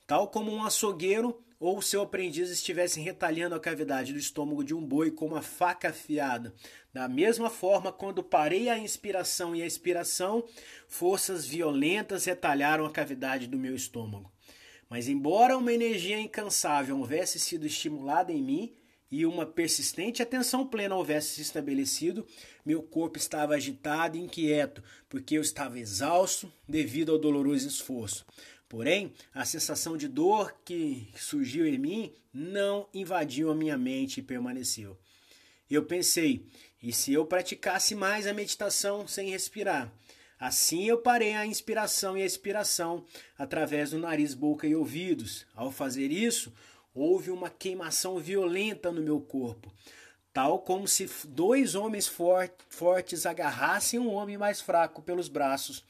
tal 0.08 0.30
como 0.30 0.52
um 0.52 0.64
açougueiro 0.64 1.44
ou 1.60 1.82
seu 1.82 2.02
aprendiz 2.02 2.50
estivessem 2.50 3.04
retalhando 3.04 3.54
a 3.54 3.60
cavidade 3.60 4.14
do 4.14 4.20
estômago 4.20 4.64
de 4.64 4.74
um 4.74 4.84
boi 4.84 5.12
com 5.12 5.26
uma 5.26 5.42
faca 5.42 5.90
afiada. 5.90 6.54
Da 6.94 7.10
mesma 7.10 7.50
forma, 7.50 7.92
quando 7.92 8.24
parei 8.24 8.70
a 8.70 8.78
inspiração 8.78 9.56
e 9.56 9.62
a 9.62 9.66
expiração, 9.66 10.46
forças 10.88 11.46
violentas 11.46 12.26
retalharam 12.26 12.86
a 12.86 12.92
cavidade 12.92 13.46
do 13.48 13.58
meu 13.58 13.76
estômago. 13.76 14.32
Mas, 14.90 15.08
embora 15.08 15.58
uma 15.58 15.74
energia 15.74 16.20
incansável 16.20 16.98
houvesse 16.98 17.38
sido 17.40 17.68
estimulada 17.68 18.32
em 18.32 18.42
mim 18.42 18.74
e 19.12 19.26
uma 19.26 19.46
persistente 19.46 20.22
atenção 20.22 20.66
plena 20.66 20.96
houvesse 20.96 21.36
se 21.36 21.42
estabelecido, 21.42 22.26
meu 22.66 22.82
corpo 22.82 23.18
estava 23.18 23.56
agitado 23.56 24.18
e 24.18 24.22
inquieto, 24.22 24.84
porque 25.08 25.38
eu 25.38 25.42
estava 25.42 25.80
exausto 25.80 26.52
devido 26.68 27.12
ao 27.12 27.20
doloroso 27.20 27.68
esforço. 27.68 28.26
Porém, 28.70 29.12
a 29.34 29.44
sensação 29.46 29.98
de 29.98 30.08
dor 30.08 30.56
que 30.64 31.12
surgiu 31.18 31.66
em 31.66 31.80
mim 31.80 32.14
não 32.32 32.88
invadiu 32.94 33.50
a 33.50 33.56
minha 33.56 33.76
mente 33.76 34.20
e 34.20 34.24
permaneceu. 34.24 34.96
Eu 35.68 35.86
pensei, 35.86 36.46
e 36.82 36.94
se 36.94 37.12
eu 37.12 37.26
praticasse 37.26 37.96
mais 37.96 38.28
a 38.28 38.34
meditação 38.34 39.08
sem 39.08 39.32
respirar? 39.32 39.92
Assim 40.40 40.86
eu 40.86 41.00
parei 41.00 41.34
a 41.34 41.48
inspiração 41.48 42.16
e 42.16 42.22
a 42.22 42.26
expiração 42.26 43.04
através 43.38 43.90
do 43.90 43.98
nariz, 43.98 44.36
boca 44.36 44.68
e 44.68 44.76
ouvidos. 44.76 45.48
Ao 45.56 45.72
fazer 45.72 46.12
isso, 46.12 46.54
houve 46.94 47.32
uma 47.32 47.50
queimação 47.50 48.20
violenta 48.20 48.92
no 48.92 49.02
meu 49.02 49.20
corpo, 49.20 49.74
tal 50.32 50.60
como 50.60 50.88
se 50.88 51.10
dois 51.28 51.74
homens 51.74 52.08
fortes 52.08 53.26
agarrassem 53.26 54.00
um 54.00 54.14
homem 54.14 54.38
mais 54.38 54.62
fraco 54.62 55.02
pelos 55.02 55.28
braços 55.28 55.84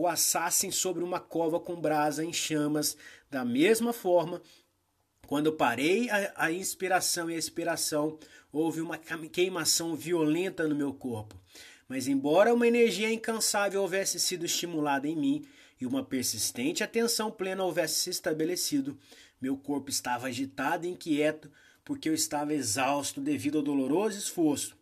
o 0.00 0.06
assassem 0.06 0.70
sobre 0.70 1.04
uma 1.04 1.20
cova 1.20 1.60
com 1.60 1.80
brasa 1.80 2.24
em 2.24 2.32
chamas. 2.32 2.96
Da 3.30 3.44
mesma 3.44 3.92
forma, 3.92 4.40
quando 5.26 5.52
parei 5.52 6.08
a, 6.10 6.32
a 6.36 6.52
inspiração 6.52 7.30
e 7.30 7.34
a 7.34 7.38
expiração, 7.38 8.18
houve 8.50 8.80
uma 8.80 8.98
queimação 8.98 9.94
violenta 9.94 10.66
no 10.66 10.74
meu 10.74 10.92
corpo. 10.92 11.38
Mas, 11.88 12.08
embora 12.08 12.54
uma 12.54 12.66
energia 12.66 13.12
incansável 13.12 13.82
houvesse 13.82 14.18
sido 14.18 14.46
estimulada 14.46 15.06
em 15.06 15.16
mim 15.16 15.44
e 15.80 15.84
uma 15.84 16.02
persistente 16.02 16.82
atenção 16.82 17.30
plena 17.30 17.64
houvesse 17.64 17.96
se 17.96 18.10
estabelecido, 18.10 18.98
meu 19.40 19.56
corpo 19.56 19.90
estava 19.90 20.28
agitado 20.28 20.86
e 20.86 20.90
inquieto 20.90 21.50
porque 21.84 22.08
eu 22.08 22.14
estava 22.14 22.54
exausto 22.54 23.20
devido 23.20 23.58
ao 23.58 23.64
doloroso 23.64 24.16
esforço. 24.16 24.76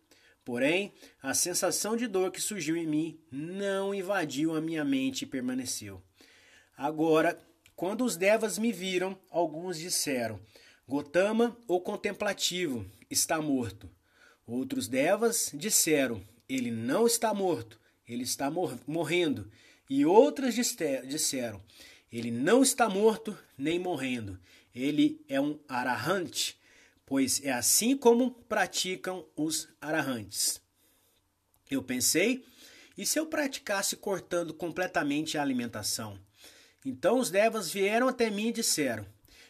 Porém, 0.45 0.93
a 1.23 1.35
sensação 1.35 1.97
de 1.97 2.07
dor 2.07 2.31
que 2.31 2.41
surgiu 2.41 2.77
em 2.77 2.87
mim 2.87 3.21
não 3.31 3.95
invadiu 3.95 4.57
a 4.57 4.61
minha 4.61 4.85
mente 4.85 5.23
e 5.23 5.27
permaneceu. 5.27 6.03
Agora, 6.77 7.39
quando 7.77 8.05
os 8.05 8.17
devas 8.17 8.59
me 8.59 8.73
viram, 8.73 9.19
alguns 9.31 9.79
disseram: 9.79 10.41
Gotama, 10.87 11.57
o 11.69 11.81
contemplativo, 11.81 12.85
está 13.09 13.41
morto. 13.41 13.89
Outros 14.47 14.89
devas 14.89 15.51
disseram: 15.55 16.21
Ele 16.49 16.71
não 16.71 17.07
está 17.07 17.33
morto, 17.33 17.81
ele 18.07 18.25
está 18.25 18.51
mor 18.51 18.79
morrendo. 18.87 19.51
E 19.89 20.05
outras 20.05 20.55
disseram: 20.55 21.63
Ele 22.13 22.31
não 22.31 22.63
está 22.63 22.89
morto 22.89 23.39
nem 23.57 23.79
morrendo. 23.79 24.39
Ele 24.75 25.25
é 25.29 25.41
um 25.41 25.59
arahante, 25.69 26.60
pois 27.11 27.45
é 27.45 27.51
assim 27.51 27.97
como 27.97 28.31
praticam 28.31 29.27
os 29.35 29.69
arahantes. 29.81 30.63
Eu 31.69 31.83
pensei, 31.83 32.45
e 32.97 33.05
se 33.05 33.19
eu 33.19 33.27
praticasse 33.27 33.97
cortando 33.97 34.55
completamente 34.55 35.37
a 35.37 35.43
alimentação? 35.43 36.17
Então 36.85 37.19
os 37.19 37.29
devas 37.29 37.69
vieram 37.69 38.07
até 38.07 38.31
mim 38.31 38.51
e 38.51 38.53
disseram: 38.53 39.05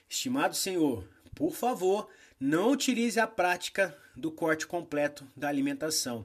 Estimado 0.08 0.56
Senhor, 0.56 1.06
por 1.34 1.54
favor, 1.54 2.08
não 2.40 2.70
utilize 2.70 3.20
a 3.20 3.26
prática 3.26 3.94
do 4.16 4.32
corte 4.32 4.66
completo 4.66 5.26
da 5.36 5.48
alimentação. 5.48 6.24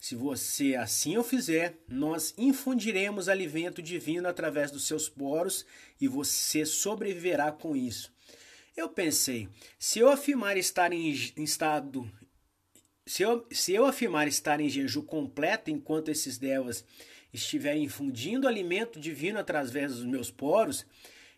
Se 0.00 0.16
você 0.16 0.74
assim 0.74 1.16
o 1.16 1.22
fizer, 1.22 1.78
nós 1.86 2.34
infundiremos 2.36 3.28
alimento 3.28 3.80
divino 3.80 4.26
através 4.26 4.72
dos 4.72 4.84
seus 4.88 5.08
poros 5.08 5.64
e 6.00 6.08
você 6.08 6.66
sobreviverá 6.66 7.52
com 7.52 7.76
isso. 7.76 8.12
Eu 8.74 8.88
pensei, 8.88 9.48
se 9.78 9.98
eu 9.98 10.08
afirmar 10.08 10.56
estar 10.56 10.92
em, 10.92 11.12
em 11.36 11.44
estado. 11.44 12.10
Se 13.04 13.22
eu, 13.22 13.46
se 13.50 13.74
eu 13.74 13.84
afirmar 13.84 14.26
estar 14.28 14.60
em 14.60 14.68
jejum 14.68 15.02
completo 15.02 15.70
enquanto 15.70 16.10
esses 16.10 16.38
devas 16.38 16.84
estiverem 17.32 17.84
infundindo 17.84 18.48
alimento 18.48 18.98
divino 18.98 19.38
através 19.38 19.96
dos 19.96 20.04
meus 20.04 20.30
poros, 20.30 20.86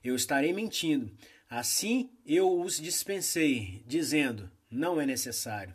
eu 0.02 0.14
estarei 0.14 0.52
mentindo. 0.52 1.10
Assim 1.48 2.10
eu 2.24 2.60
os 2.60 2.80
dispensei, 2.80 3.82
dizendo: 3.86 4.50
não 4.70 5.00
é 5.00 5.06
necessário. 5.06 5.74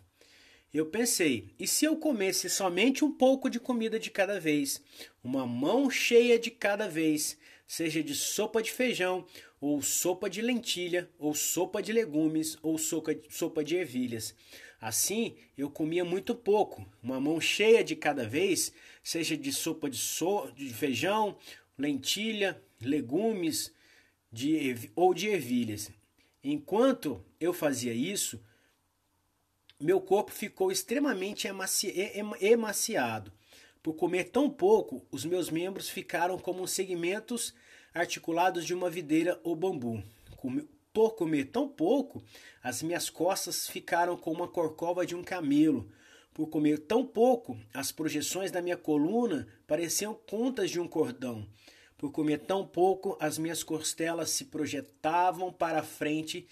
Eu 0.73 0.85
pensei, 0.85 1.55
e 1.59 1.67
se 1.67 1.83
eu 1.83 1.97
comesse 1.97 2.47
somente 2.49 3.03
um 3.03 3.11
pouco 3.11 3.49
de 3.49 3.59
comida 3.59 3.99
de 3.99 4.11
cada 4.11 4.39
vez, 4.39 4.81
uma 5.23 5.45
mão 5.45 5.89
cheia 5.89 6.37
de 6.37 6.51
cada 6.51 6.87
vez, 6.87 7.37
seja 7.69 8.01
de 8.01 8.15
sopa 8.15 8.63
de 8.63 8.71
feijão 8.71 9.27
ou 9.61 9.79
sopa 9.79 10.27
de 10.27 10.41
lentilha, 10.41 11.07
ou 11.19 11.35
sopa 11.35 11.83
de 11.83 11.93
legumes, 11.93 12.57
ou 12.63 12.79
sopa 12.79 13.63
de 13.63 13.75
ervilhas. 13.75 14.33
Assim, 14.81 15.35
eu 15.55 15.69
comia 15.69 16.03
muito 16.03 16.33
pouco, 16.33 16.89
uma 17.03 17.21
mão 17.21 17.39
cheia 17.39 17.83
de 17.83 17.95
cada 17.95 18.27
vez, 18.27 18.73
seja 19.03 19.37
de 19.37 19.53
sopa 19.53 19.87
de, 19.87 19.97
so, 19.97 20.51
de 20.55 20.73
feijão, 20.73 21.37
lentilha, 21.77 22.59
legumes 22.81 23.71
de, 24.31 24.89
ou 24.95 25.13
de 25.13 25.27
ervilhas. 25.27 25.91
Enquanto 26.43 27.23
eu 27.39 27.53
fazia 27.53 27.93
isso, 27.93 28.43
meu 29.79 30.01
corpo 30.01 30.31
ficou 30.31 30.71
extremamente 30.71 31.47
emaciado. 32.41 33.31
Por 33.81 33.93
comer 33.93 34.25
tão 34.25 34.49
pouco, 34.49 35.05
os 35.09 35.23
meus 35.23 35.49
membros 35.49 35.89
ficaram 35.89 36.37
como 36.37 36.67
segmentos 36.67 37.53
articulados 37.93 38.65
de 38.65 38.73
uma 38.73 38.89
videira 38.89 39.39
ou 39.43 39.55
bambu. 39.55 40.03
Por 40.91 41.15
comer 41.15 41.45
tão 41.45 41.67
pouco, 41.67 42.21
as 42.61 42.83
minhas 42.83 43.09
costas 43.09 43.69
ficaram 43.69 44.17
como 44.17 44.37
uma 44.37 44.47
corcova 44.47 45.05
de 45.05 45.15
um 45.15 45.23
camelo. 45.23 45.89
Por 46.33 46.47
comer 46.47 46.79
tão 46.79 47.05
pouco, 47.05 47.57
as 47.73 47.91
projeções 47.91 48.51
da 48.51 48.61
minha 48.61 48.77
coluna 48.77 49.47
pareciam 49.65 50.13
contas 50.13 50.69
de 50.69 50.79
um 50.79 50.87
cordão. 50.87 51.47
Por 51.97 52.11
comer 52.11 52.39
tão 52.39 52.65
pouco, 52.65 53.17
as 53.19 53.37
minhas 53.37 53.63
costelas 53.63 54.29
se 54.29 54.45
projetavam 54.45 55.51
para 55.51 55.79
a 55.79 55.83
frente, 55.83 56.47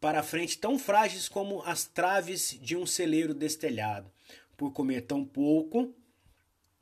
para 0.00 0.20
a 0.20 0.22
frente 0.22 0.58
tão 0.58 0.78
frágeis 0.78 1.28
como 1.28 1.62
as 1.62 1.84
traves 1.84 2.58
de 2.60 2.76
um 2.76 2.86
celeiro 2.86 3.34
destelhado. 3.34 4.10
Por 4.56 4.72
comer 4.72 5.02
tão 5.02 5.24
pouco, 5.24 5.94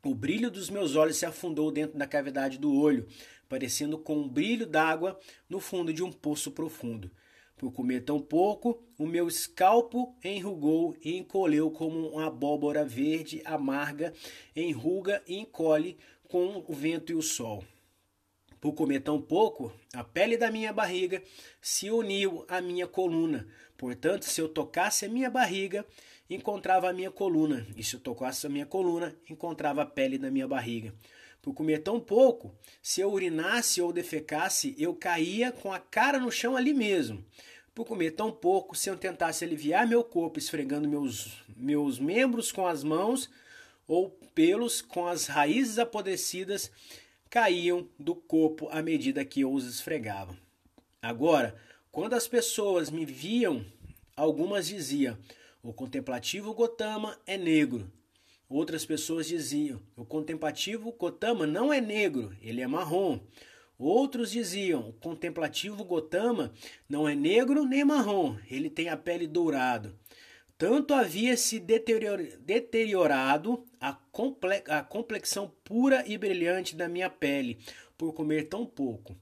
o 0.07 0.15
brilho 0.15 0.51
dos 0.51 0.71
meus 0.71 0.97
olhos 0.97 1.17
se 1.17 1.27
afundou 1.27 1.71
dentro 1.71 1.99
da 1.99 2.07
cavidade 2.07 2.59
do 2.59 2.75
olho, 2.75 3.07
parecendo 3.49 3.99
com 3.99 4.17
um 4.17 4.29
brilho 4.29 4.67
d'água 4.67 5.19
no 5.49 5.61
fundo 5.61 5.93
de 5.93 6.03
um 6.03 6.13
poço 6.13 6.51
profundo. 6.51 7.11
Por 7.57 7.73
comer 7.73 8.05
tão 8.05 8.21
pouco, 8.21 8.83
o 8.99 9.07
meu 9.07 9.27
escalpo 9.29 10.15
enrugou 10.23 10.95
e 11.03 11.17
encolheu 11.17 11.71
como 11.71 12.11
uma 12.11 12.27
abóbora 12.27 12.85
verde 12.85 13.41
amarga, 13.45 14.13
enruga 14.55 15.23
e 15.27 15.39
encolhe 15.39 15.97
com 16.29 16.63
o 16.69 16.75
vento 16.75 17.13
e 17.13 17.15
o 17.15 17.23
sol. 17.23 17.65
Por 18.61 18.75
comer 18.75 19.01
tão 19.01 19.21
pouco, 19.21 19.73
a 19.95 20.05
pele 20.05 20.37
da 20.37 20.51
minha 20.51 20.73
barriga 20.73 21.23
se 21.61 21.91
uniu 21.91 22.45
à 22.49 22.61
minha 22.61 22.87
coluna. 22.87 23.47
Portanto, 23.77 24.25
se 24.25 24.41
eu 24.41 24.49
tocasse 24.49 25.05
a 25.05 25.09
minha 25.09 25.31
barriga, 25.31 25.87
encontrava 26.29 26.89
a 26.89 26.93
minha 26.93 27.11
coluna, 27.11 27.67
e 27.77 27.85
se 27.85 27.95
eu 27.95 28.01
tocasse 28.01 28.47
a 28.47 28.51
minha 28.51 28.67
coluna, 28.67 29.15
encontrava 29.29 29.83
a 29.83 29.87
pele 29.87 30.19
da 30.19 30.31
minha 30.31 30.49
barriga. 30.49 30.95
Por 31.41 31.55
comer 31.55 31.79
tão 31.79 32.01
pouco, 32.01 32.55
se 32.83 33.01
eu 33.01 33.13
urinasse 33.13 33.81
ou 33.81 33.93
defecasse, 33.93 34.75
eu 34.79 34.95
caía 34.95 35.53
com 35.53 35.73
a 35.73 35.79
cara 35.79 36.19
no 36.19 36.31
chão 36.33 36.57
ali 36.57 36.75
mesmo. 36.75 37.25
Por 37.73 37.85
comer 37.85 38.13
tão 38.13 38.33
pouco, 38.33 38.75
se 38.75 38.91
eu 38.91 38.97
tentasse 38.97 39.45
aliviar 39.45 39.87
meu 39.87 40.03
corpo 40.03 40.39
esfregando 40.39 40.89
meus, 40.89 41.45
meus 41.57 41.99
membros 41.99 42.51
com 42.51 42.67
as 42.67 42.83
mãos 42.83 43.31
ou 43.87 44.11
pelos 44.35 44.83
com 44.83 45.07
as 45.07 45.27
raízes 45.27 45.79
apodrecidas, 45.79 46.71
caíam 47.31 47.89
do 47.99 48.15
corpo 48.15 48.69
à 48.71 48.83
medida 48.83 49.25
que 49.25 49.43
eu 49.43 49.53
os 49.53 49.67
esfregava. 49.67 50.37
Agora, 51.01 51.55
quando 51.93 52.15
as 52.15 52.27
pessoas 52.27 52.91
me 52.91 53.05
viam, 53.05 53.65
algumas 54.17 54.67
diziam: 54.67 55.17
o 55.67 55.73
contemplativo 55.73 56.55
Gotama 56.55 57.19
é 57.27 57.37
negro. 57.37 57.91
Outras 58.49 58.87
pessoas 58.87 59.27
diziam: 59.27 59.83
o 59.97 60.05
contemplativo 60.05 60.93
Gotama 60.93 61.45
não 61.45 61.73
é 61.73 61.81
negro, 61.81 62.33
ele 62.41 62.61
é 62.61 62.67
marrom. 62.69 63.19
Outros 63.77 64.31
diziam: 64.31 64.89
o 64.89 64.93
contemplativo 64.93 65.85
Gotama 65.85 66.53
não 66.89 67.09
é 67.09 67.17
negro 67.17 67.65
nem 67.65 67.85
marrom, 67.85 68.37
ele 68.49 68.71
tem 68.71 68.89
a 68.89 68.97
pele 68.97 69.27
dourado. 69.27 69.99
Tanto 70.57 70.95
havia 70.95 71.37
se 71.37 71.59
deteriorado 71.59 73.67
a, 73.81 73.93
comple 73.93 74.63
a 74.69 74.83
complexão 74.83 75.53
pura 75.65 76.05
e 76.07 76.17
brilhante 76.17 76.77
da 76.77 76.89
minha 76.89 77.11
pele 77.11 77.59
por 77.99 78.13
comer 78.13 78.45
tão 78.45 78.65
pouco. 78.65 79.17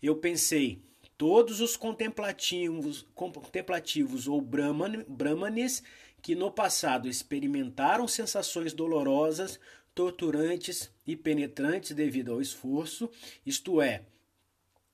Eu 0.00 0.16
pensei, 0.16 0.80
todos 1.18 1.60
os 1.60 1.76
contemplativos, 1.76 3.04
contemplativos 3.12 4.28
ou 4.28 4.40
brahman, 4.40 5.04
brahmanes 5.08 5.82
que 6.22 6.36
no 6.36 6.50
passado 6.50 7.08
experimentaram 7.08 8.06
sensações 8.06 8.72
dolorosas, 8.72 9.58
torturantes 9.94 10.90
e 11.04 11.16
penetrantes 11.16 11.90
devido 11.90 12.32
ao 12.32 12.40
esforço, 12.40 13.10
isto 13.44 13.82
é, 13.82 14.04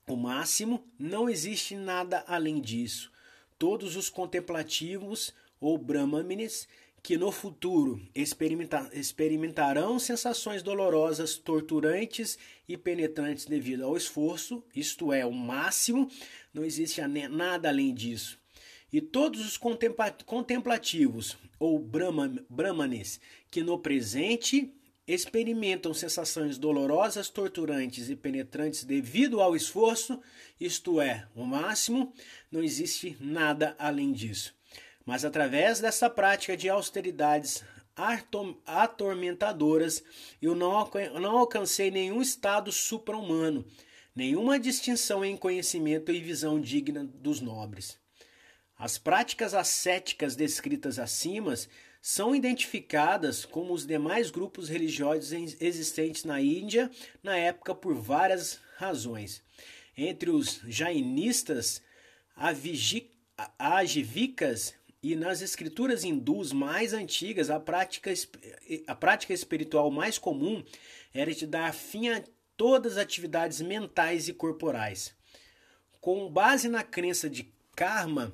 o 0.09 0.17
máximo, 0.17 0.87
não 0.99 1.29
existe 1.29 1.77
nada 1.77 2.25
além 2.27 2.61
disso. 2.61 3.13
Todos 3.59 3.95
os 3.95 4.09
contemplativos 4.09 5.35
ou 5.61 5.77
brahmanes 5.77 6.67
que 7.05 7.19
no 7.19 7.31
futuro 7.31 8.01
experimenta 8.15 8.91
experimentarão 8.95 9.99
sensações 9.99 10.63
dolorosas, 10.63 11.37
torturantes 11.37 12.39
e 12.67 12.79
penetrantes 12.79 13.45
devido 13.45 13.85
ao 13.85 13.95
esforço, 13.95 14.65
isto 14.75 15.13
é, 15.13 15.27
o 15.27 15.31
máximo, 15.31 16.11
não 16.53 16.65
existe 16.65 17.03
nada 17.29 17.69
além 17.69 17.93
disso. 17.93 18.41
E 18.91 19.03
todos 19.03 19.45
os 19.45 19.59
contemplativos 20.25 21.37
ou 21.59 21.79
brahmanes 21.79 23.21
que 23.51 23.63
no 23.63 23.79
presente 23.79 24.73
experimentam 25.07 25.93
sensações 25.93 26.57
dolorosas, 26.57 27.29
torturantes 27.29 28.09
e 28.09 28.17
penetrantes 28.17 28.83
devido 28.83 29.43
ao 29.43 29.55
esforço, 29.55 30.19
isto 30.59 31.03
é, 31.03 31.29
o 31.35 31.45
máximo, 31.45 32.15
não 32.51 32.63
existe 32.63 33.15
nada 33.21 33.77
além 33.79 34.11
disso. 34.11 34.55
Mas 35.05 35.25
através 35.25 35.81
dessa 35.81 36.09
prática 36.09 36.57
de 36.57 36.69
austeridades 36.69 37.63
atormentadoras, 38.67 40.03
eu 40.41 40.55
não, 40.55 40.91
não 41.21 41.39
alcancei 41.39 41.91
nenhum 41.91 42.21
estado 42.23 42.73
supra-humano, 42.73 43.65
nenhuma 44.15 44.59
distinção 44.59 45.25
em 45.25 45.37
conhecimento 45.37 46.11
e 46.11 46.21
visão 46.21 46.61
digna 46.61 47.05
dos 47.05 47.41
nobres. 47.41 47.99
As 48.77 48.99
práticas 48.99 49.55
ascéticas 49.55 50.35
descritas 50.35 50.99
acima 50.99 51.55
são 52.03 52.35
identificadas 52.35 53.45
como 53.45 53.73
os 53.73 53.87
demais 53.87 54.31
grupos 54.31 54.69
religiosos 54.69 55.33
existentes 55.61 56.25
na 56.25 56.41
Índia 56.41 56.91
na 57.23 57.37
época 57.37 57.75
por 57.75 57.95
várias 57.95 58.61
razões. 58.77 59.43
Entre 59.97 60.29
os 60.29 60.61
jainistas, 60.67 61.81
ajivikas 63.59 64.75
e 65.05 65.15
nas 65.15 65.43
escrituras 65.43 66.03
hindus 66.03 66.51
mais 66.51 66.95
antigas, 66.95 67.51
a 67.51 67.61
prática, 67.61 68.11
a 68.87 68.95
prática 68.95 69.35
espiritual 69.35 69.91
mais 69.91 70.17
comum 70.17 70.65
era 71.13 71.35
de 71.35 71.47
dar 71.47 71.75
fim 71.75 72.09
a 72.09 72.25
todas 72.57 72.93
as 72.93 72.99
atividades 73.03 73.61
mentais 73.61 74.29
e 74.29 74.33
corporais. 74.33 75.15
Com 76.01 76.31
base 76.31 76.71
na 76.71 76.83
crença 76.83 77.29
de 77.29 77.53
karma 77.77 78.33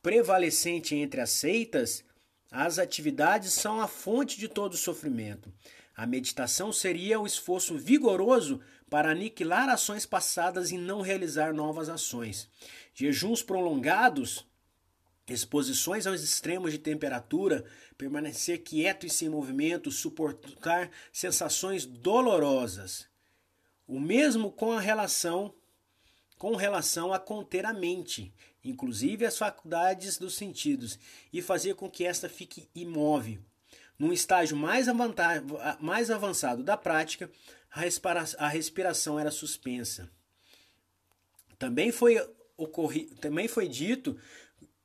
prevalecente 0.00 0.94
entre 0.94 1.20
as 1.20 1.30
seitas, 1.30 2.04
as 2.48 2.78
atividades 2.78 3.52
são 3.52 3.80
a 3.80 3.88
fonte 3.88 4.38
de 4.38 4.46
todo 4.46 4.76
sofrimento. 4.76 5.52
A 5.96 6.06
meditação 6.06 6.72
seria 6.72 7.18
o 7.18 7.26
esforço 7.26 7.76
vigoroso 7.76 8.60
para 8.88 9.10
aniquilar 9.10 9.68
ações 9.68 10.06
passadas 10.06 10.70
e 10.70 10.78
não 10.78 11.00
realizar 11.00 11.52
novas 11.52 11.88
ações. 11.88 12.48
Jejuns 12.94 13.42
prolongados 13.42 14.46
exposições 15.28 16.06
aos 16.06 16.22
extremos 16.22 16.72
de 16.72 16.78
temperatura, 16.78 17.64
permanecer 17.96 18.62
quieto 18.62 19.06
e 19.06 19.10
sem 19.10 19.28
movimento, 19.28 19.90
suportar 19.90 20.90
sensações 21.12 21.86
dolorosas. 21.86 23.06
O 23.86 24.00
mesmo 24.00 24.50
com 24.50 24.72
a 24.72 24.80
relação 24.80 25.54
com 26.42 26.56
relação 26.56 27.12
a 27.12 27.20
conter 27.20 27.64
a 27.64 27.72
mente, 27.72 28.34
inclusive 28.64 29.24
as 29.24 29.38
faculdades 29.38 30.18
dos 30.18 30.34
sentidos, 30.34 30.98
e 31.32 31.40
fazer 31.40 31.76
com 31.76 31.88
que 31.88 32.04
esta 32.04 32.28
fique 32.28 32.68
imóvel. 32.74 33.38
Num 33.96 34.12
estágio 34.12 34.56
mais, 34.56 34.88
mais 35.78 36.10
avançado 36.10 36.64
da 36.64 36.76
prática, 36.76 37.30
a 37.70 38.48
respiração 38.48 39.20
era 39.20 39.30
suspensa. 39.30 40.10
Também 41.60 41.92
foi, 41.92 42.16
também 43.20 43.46
foi 43.46 43.68
dito 43.68 44.18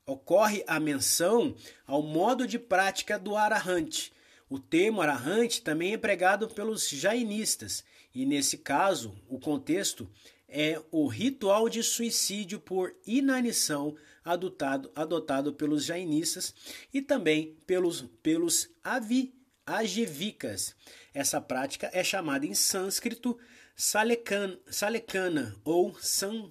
ocorre 0.07 0.63
a 0.65 0.79
menção 0.79 1.53
ao 1.85 2.01
modo 2.01 2.47
de 2.47 2.57
prática 2.57 3.19
do 3.19 3.35
arahante. 3.35 4.13
O 4.49 4.57
termo 4.57 5.01
arahante 5.01 5.61
também 5.61 5.93
é 5.93 5.97
pregado 5.97 6.47
pelos 6.47 6.87
jainistas, 6.89 7.83
e 8.15 8.25
nesse 8.25 8.57
caso, 8.57 9.13
o 9.27 9.37
contexto 9.37 10.09
é 10.47 10.81
o 10.89 11.05
ritual 11.07 11.67
de 11.67 11.83
suicídio 11.83 12.57
por 12.57 12.95
inanição 13.05 13.95
adotado, 14.23 14.89
adotado 14.95 15.53
pelos 15.53 15.83
jainistas 15.83 16.55
e 16.93 17.01
também 17.01 17.57
pelos, 17.67 18.05
pelos 18.23 18.69
avi, 18.81 19.33
ajivikas. 19.65 20.73
Essa 21.13 21.41
prática 21.41 21.89
é 21.91 22.01
chamada 22.01 22.45
em 22.45 22.53
sânscrito 22.53 23.37
salekana, 23.75 24.57
salekana 24.69 25.55
ou 25.65 25.93
san, 25.99 26.49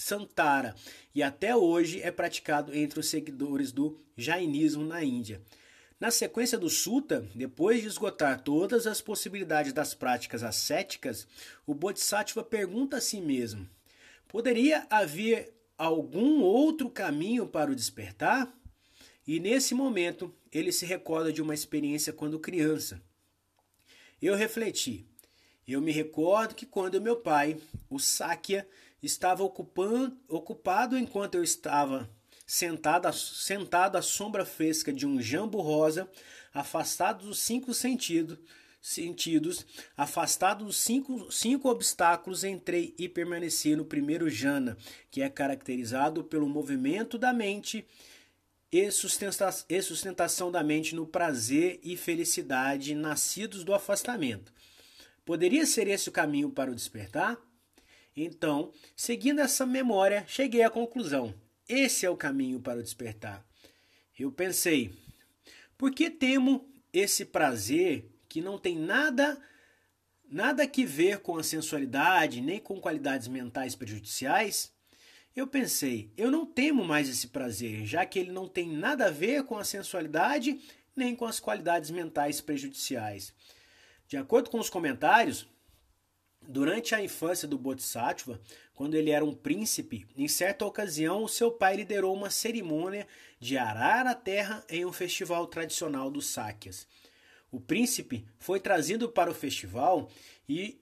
Santara 0.00 0.74
e 1.14 1.22
até 1.22 1.54
hoje 1.54 2.00
é 2.00 2.10
praticado 2.10 2.74
entre 2.74 2.98
os 2.98 3.08
seguidores 3.08 3.70
do 3.70 4.00
Jainismo 4.16 4.84
na 4.84 5.04
Índia. 5.04 5.42
Na 6.00 6.10
sequência 6.10 6.56
do 6.56 6.70
Sutta, 6.70 7.28
depois 7.34 7.82
de 7.82 7.88
esgotar 7.88 8.42
todas 8.42 8.86
as 8.86 9.02
possibilidades 9.02 9.74
das 9.74 9.92
práticas 9.92 10.42
ascéticas, 10.42 11.28
o 11.66 11.74
Bodhisattva 11.74 12.42
pergunta 12.42 12.96
a 12.96 13.00
si 13.00 13.20
mesmo: 13.20 13.68
poderia 14.26 14.86
haver 14.88 15.52
algum 15.76 16.40
outro 16.40 16.88
caminho 16.88 17.46
para 17.46 17.70
o 17.70 17.76
despertar? 17.76 18.50
E 19.26 19.38
nesse 19.38 19.74
momento, 19.74 20.34
ele 20.50 20.72
se 20.72 20.86
recorda 20.86 21.30
de 21.30 21.42
uma 21.42 21.52
experiência 21.52 22.12
quando 22.12 22.40
criança. 22.40 23.02
Eu 24.20 24.34
refleti. 24.34 25.06
Eu 25.68 25.80
me 25.80 25.92
recordo 25.92 26.54
que 26.54 26.66
quando 26.66 27.00
meu 27.00 27.16
pai, 27.16 27.56
o 27.88 27.98
Sakya, 27.98 28.66
estava 29.02 29.42
ocupando, 29.42 30.16
ocupado 30.28 30.96
enquanto 30.98 31.36
eu 31.36 31.42
estava 31.42 32.10
sentado, 32.46 33.12
sentado 33.12 33.96
à 33.96 34.02
sombra 34.02 34.44
fresca 34.44 34.92
de 34.92 35.06
um 35.06 35.20
jambo 35.20 35.60
rosa, 35.60 36.10
afastado 36.52 37.26
dos 37.26 37.38
cinco 37.38 37.72
sentidos, 37.72 38.38
sentidos, 38.82 39.66
afastado 39.96 40.64
dos 40.64 40.78
cinco, 40.78 41.30
cinco 41.30 41.68
obstáculos, 41.68 42.44
entrei 42.44 42.94
e 42.98 43.08
permaneci 43.08 43.76
no 43.76 43.84
primeiro 43.84 44.28
jana, 44.28 44.76
que 45.10 45.22
é 45.22 45.28
caracterizado 45.28 46.24
pelo 46.24 46.48
movimento 46.48 47.16
da 47.16 47.32
mente 47.32 47.86
e 48.72 48.90
sustentação 48.90 50.50
da 50.50 50.62
mente 50.62 50.94
no 50.94 51.06
prazer 51.06 51.80
e 51.82 51.96
felicidade 51.96 52.94
nascidos 52.94 53.64
do 53.64 53.74
afastamento. 53.74 54.52
Poderia 55.24 55.66
ser 55.66 55.88
esse 55.88 56.08
o 56.08 56.12
caminho 56.12 56.50
para 56.50 56.70
o 56.70 56.74
despertar? 56.74 57.38
Então, 58.16 58.72
seguindo 58.96 59.40
essa 59.40 59.64
memória, 59.64 60.24
cheguei 60.26 60.62
à 60.62 60.70
conclusão: 60.70 61.34
esse 61.68 62.04
é 62.04 62.10
o 62.10 62.16
caminho 62.16 62.60
para 62.60 62.80
o 62.80 62.82
despertar. 62.82 63.44
Eu 64.18 64.30
pensei, 64.30 64.92
por 65.78 65.90
que 65.92 66.10
temo 66.10 66.68
esse 66.92 67.24
prazer 67.24 68.10
que 68.28 68.40
não 68.42 68.58
tem 68.58 68.76
nada 68.76 69.40
nada 70.28 70.66
que 70.66 70.84
ver 70.84 71.18
com 71.18 71.36
a 71.36 71.42
sensualidade, 71.42 72.40
nem 72.40 72.60
com 72.60 72.80
qualidades 72.80 73.26
mentais 73.28 73.74
prejudiciais? 73.74 74.72
Eu 75.34 75.46
pensei, 75.46 76.12
eu 76.16 76.30
não 76.30 76.44
temo 76.44 76.84
mais 76.84 77.08
esse 77.08 77.28
prazer, 77.28 77.86
já 77.86 78.04
que 78.04 78.18
ele 78.18 78.30
não 78.30 78.48
tem 78.48 78.68
nada 78.68 79.06
a 79.06 79.10
ver 79.10 79.44
com 79.44 79.56
a 79.56 79.64
sensualidade 79.64 80.60
nem 80.94 81.14
com 81.14 81.24
as 81.24 81.40
qualidades 81.40 81.90
mentais 81.90 82.40
prejudiciais. 82.40 83.32
De 84.06 84.16
acordo 84.16 84.50
com 84.50 84.58
os 84.58 84.68
comentários, 84.68 85.46
Durante 86.46 86.94
a 86.94 87.02
infância 87.02 87.46
do 87.46 87.58
Bodhisattva, 87.58 88.40
quando 88.74 88.94
ele 88.94 89.10
era 89.10 89.24
um 89.24 89.34
príncipe, 89.34 90.06
em 90.16 90.26
certa 90.26 90.64
ocasião 90.64 91.28
seu 91.28 91.52
pai 91.52 91.76
liderou 91.76 92.14
uma 92.14 92.30
cerimônia 92.30 93.06
de 93.38 93.58
arar 93.58 94.06
a 94.06 94.14
terra 94.14 94.64
em 94.68 94.84
um 94.84 94.92
festival 94.92 95.46
tradicional 95.46 96.10
dos 96.10 96.26
Sakyas. 96.26 96.88
O 97.52 97.60
príncipe 97.60 98.24
foi 98.38 98.58
trazido 98.58 99.08
para 99.08 99.30
o 99.30 99.34
festival 99.34 100.08
e, 100.48 100.80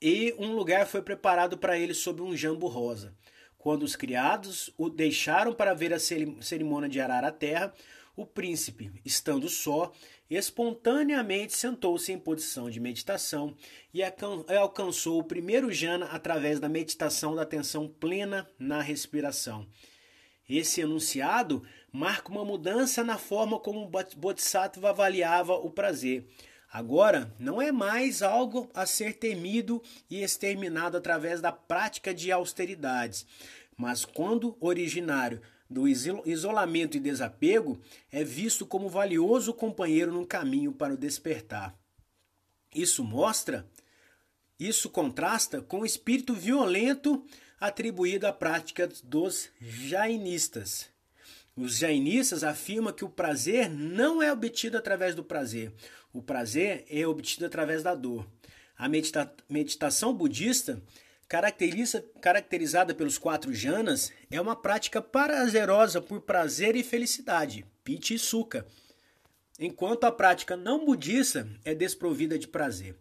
e 0.00 0.34
um 0.38 0.54
lugar 0.54 0.86
foi 0.86 1.02
preparado 1.02 1.58
para 1.58 1.78
ele 1.78 1.92
sob 1.92 2.22
um 2.22 2.36
jambo 2.36 2.66
rosa. 2.66 3.14
Quando 3.58 3.82
os 3.82 3.96
criados 3.96 4.70
o 4.76 4.88
deixaram 4.88 5.52
para 5.54 5.74
ver 5.74 5.92
a 5.92 5.98
cerimônia 5.98 6.88
de 6.88 7.00
arar 7.00 7.24
a 7.24 7.32
terra, 7.32 7.74
o 8.16 8.24
príncipe, 8.24 8.92
estando 9.04 9.48
só, 9.48 9.92
espontaneamente 10.34 11.56
sentou-se 11.56 12.12
em 12.12 12.18
posição 12.18 12.70
de 12.70 12.80
meditação 12.80 13.54
e 13.92 14.02
alcançou 14.56 15.20
o 15.20 15.24
primeiro 15.24 15.72
jhana 15.72 16.06
através 16.06 16.58
da 16.58 16.68
meditação 16.68 17.34
da 17.34 17.42
atenção 17.42 17.88
plena 17.88 18.48
na 18.58 18.80
respiração. 18.80 19.66
Esse 20.48 20.82
enunciado 20.82 21.62
marca 21.92 22.30
uma 22.30 22.44
mudança 22.44 23.02
na 23.02 23.16
forma 23.16 23.58
como 23.58 23.82
o 23.82 23.90
Bodhisattva 24.16 24.90
avaliava 24.90 25.54
o 25.54 25.70
prazer. 25.70 26.26
Agora, 26.70 27.32
não 27.38 27.62
é 27.62 27.70
mais 27.70 28.20
algo 28.20 28.68
a 28.74 28.84
ser 28.84 29.14
temido 29.14 29.80
e 30.10 30.22
exterminado 30.22 30.96
através 30.96 31.40
da 31.40 31.52
prática 31.52 32.12
de 32.12 32.32
austeridades, 32.32 33.26
mas 33.76 34.04
quando 34.04 34.56
originário 34.60 35.40
do 35.74 35.88
isolamento 35.88 36.96
e 36.96 37.00
desapego, 37.00 37.80
é 38.12 38.22
visto 38.22 38.64
como 38.64 38.88
valioso 38.88 39.52
companheiro 39.52 40.12
no 40.12 40.24
caminho 40.24 40.72
para 40.72 40.94
o 40.94 40.96
despertar. 40.96 41.76
Isso 42.72 43.02
mostra, 43.02 43.66
isso 44.58 44.88
contrasta 44.88 45.60
com 45.60 45.80
o 45.80 45.86
espírito 45.86 46.32
violento 46.32 47.26
atribuído 47.60 48.24
à 48.24 48.32
prática 48.32 48.88
dos 49.02 49.48
jainistas. 49.60 50.88
Os 51.56 51.78
jainistas 51.78 52.44
afirmam 52.44 52.92
que 52.92 53.04
o 53.04 53.08
prazer 53.08 53.68
não 53.68 54.22
é 54.22 54.32
obtido 54.32 54.78
através 54.78 55.12
do 55.14 55.24
prazer. 55.24 55.72
O 56.12 56.22
prazer 56.22 56.84
é 56.88 57.04
obtido 57.04 57.46
através 57.46 57.82
da 57.82 57.96
dor. 57.96 58.24
A 58.78 58.88
medita 58.88 59.32
meditação 59.48 60.14
budista, 60.14 60.80
caracteriza 61.28 62.04
caracterizada 62.20 62.94
pelos 62.94 63.18
quatro 63.18 63.52
janas, 63.52 64.12
é 64.30 64.40
uma 64.40 64.56
prática 64.56 65.00
prazerosa 65.00 66.00
por 66.00 66.20
prazer 66.20 66.76
e 66.76 66.82
felicidade, 66.82 67.64
piti 67.82 68.14
e 68.14 68.18
sukha, 68.18 68.66
enquanto 69.58 70.04
a 70.04 70.12
prática 70.12 70.56
não 70.56 70.84
budista 70.84 71.48
é 71.64 71.74
desprovida 71.74 72.38
de 72.38 72.48
prazer. 72.48 72.96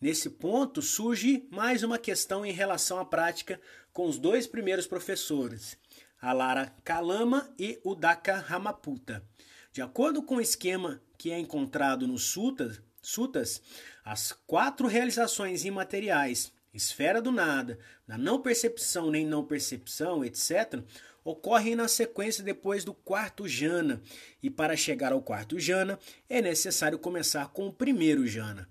Nesse 0.00 0.30
ponto 0.30 0.80
surge 0.80 1.46
mais 1.50 1.82
uma 1.82 1.98
questão 1.98 2.46
em 2.46 2.52
relação 2.52 2.98
à 2.98 3.04
prática 3.04 3.60
com 3.92 4.06
os 4.06 4.16
dois 4.16 4.46
primeiros 4.46 4.86
professores, 4.86 5.76
a 6.20 6.32
Lara 6.32 6.72
Kalama 6.84 7.52
e 7.58 7.80
o 7.82 7.94
Daka 7.94 8.36
Ramaputa. 8.36 9.24
De 9.72 9.82
acordo 9.82 10.22
com 10.22 10.36
o 10.36 10.40
esquema 10.40 11.02
que 11.16 11.32
é 11.32 11.38
encontrado 11.38 12.06
nos 12.06 12.24
sutas, 12.24 12.80
sutas, 13.02 13.60
as 14.04 14.32
quatro 14.32 14.86
realizações 14.86 15.64
imateriais, 15.64 16.52
esfera 16.78 17.20
do 17.20 17.30
nada, 17.30 17.78
da 18.06 18.16
não 18.16 18.40
percepção 18.40 19.10
nem 19.10 19.26
não 19.26 19.44
percepção, 19.44 20.24
etc., 20.24 20.82
ocorrem 21.22 21.76
na 21.76 21.86
sequência 21.86 22.42
depois 22.42 22.84
do 22.84 22.94
quarto 22.94 23.46
jana, 23.46 24.00
e 24.42 24.48
para 24.48 24.76
chegar 24.76 25.12
ao 25.12 25.20
quarto 25.20 25.58
jana 25.58 25.98
é 26.28 26.40
necessário 26.40 26.98
começar 26.98 27.48
com 27.48 27.66
o 27.66 27.72
primeiro 27.72 28.26
jana. 28.26 28.66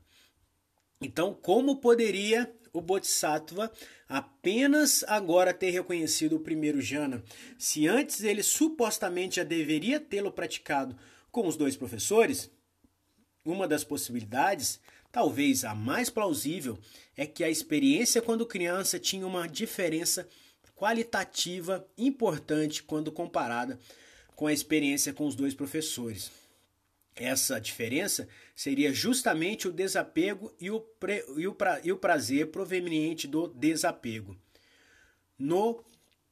Então, 0.99 1.33
como 1.33 1.77
poderia 1.77 2.51
o 2.73 2.81
Bodhisattva 2.81 3.71
apenas 4.09 5.03
agora 5.07 5.53
ter 5.53 5.69
reconhecido 5.69 6.37
o 6.37 6.39
primeiro 6.39 6.81
jhana, 6.81 7.23
se 7.57 7.87
antes 7.87 8.23
ele 8.23 8.41
supostamente 8.41 9.35
já 9.35 9.43
deveria 9.43 9.99
tê-lo 9.99 10.31
praticado 10.31 10.97
com 11.31 11.47
os 11.47 11.55
dois 11.55 11.75
professores? 11.75 12.49
Uma 13.45 13.67
das 13.67 13.83
possibilidades, 13.83 14.79
talvez 15.17 15.65
a 15.65 15.73
mais 15.73 16.11
plausível, 16.11 16.77
é 17.15 17.25
que 17.25 17.43
a 17.43 17.49
experiência 17.49 18.21
quando 18.21 18.45
criança 18.45 18.99
tinha 18.99 19.25
uma 19.25 19.47
diferença 19.47 20.29
qualitativa 20.75 21.83
importante 21.97 22.83
quando 22.83 23.11
comparada 23.11 23.79
com 24.35 24.45
a 24.45 24.53
experiência 24.53 25.11
com 25.11 25.25
os 25.25 25.33
dois 25.33 25.55
professores. 25.55 26.31
Essa 27.15 27.59
diferença 27.59 28.29
seria 28.55 28.93
justamente 28.93 29.67
o 29.67 29.71
desapego 29.71 30.53
e 30.61 30.69
o, 30.69 30.79
pre, 30.79 31.25
e 31.35 31.47
o, 31.47 31.55
pra, 31.55 31.81
e 31.83 31.91
o 31.91 31.97
prazer 31.97 32.51
proveniente 32.51 33.27
do 33.27 33.47
desapego. 33.47 34.37
No 35.35 35.83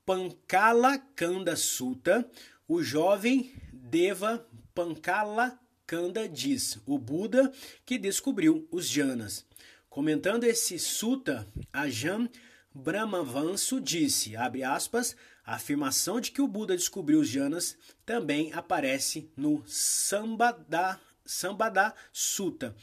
Pankala 0.06 1.00
Kanda 1.16 1.56
Sutta, 1.56 2.24
o 2.68 2.84
jovem 2.84 3.52
Deva 3.74 4.48
Pankala 4.76 5.60
Kanda 5.88 6.28
diz: 6.28 6.80
o 6.86 6.98
Buda 6.98 7.52
que 7.86 7.98
descobriu 7.98 8.68
os 8.72 8.88
jhanas. 8.88 9.46
Comentando 9.90 10.44
esse 10.44 10.78
sutta, 10.78 11.48
Ajahn 11.72 12.28
Brahmavanso 12.74 13.80
disse, 13.80 14.36
abre 14.36 14.62
aspas, 14.62 15.16
a 15.46 15.56
afirmação 15.56 16.20
de 16.20 16.32
que 16.32 16.42
o 16.42 16.48
Buda 16.48 16.76
descobriu 16.76 17.22
os 17.22 17.30
jhanas 17.30 17.78
também 18.06 18.52
aparece 18.52 19.32
no 19.38 19.64
Sambada, 19.66 21.00
Sambada 21.26 21.94
Sutta. 22.12 22.76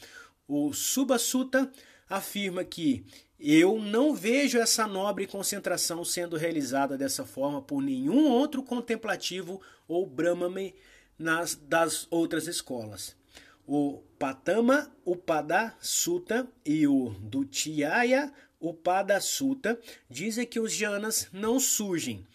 O 0.49 0.73
Subha 0.73 1.19
Sutta 1.19 1.71
afirma 2.09 2.65
que 2.65 3.05
eu 3.39 3.79
não 3.79 4.15
vejo 4.15 4.59
essa 4.59 4.87
nobre 4.87 5.27
concentração 5.27 6.05
sendo 6.05 6.37
realizada 6.37 6.97
dessa 6.97 7.27
forma 7.27 7.61
por 7.61 7.83
nenhum 7.83 8.31
outro 8.31 8.63
contemplativo 8.63 9.61
ou 9.87 10.07
Brahmane 10.07 10.75
nas 11.23 11.55
das 11.55 12.07
outras 12.11 12.47
escolas. 12.47 13.17
O 13.67 14.03
Patama 14.19 14.95
Upada 15.07 15.75
Sutta 15.81 16.47
e 16.67 16.87
o 16.87 17.11
Dutiyaya 17.21 18.33
Upada 18.61 19.21
Sutta 19.21 19.81
dizem 20.11 20.47
que 20.47 20.61
os 20.61 20.73
jhanas 20.73 21.29
não 21.33 21.59
surgem, 21.59 22.27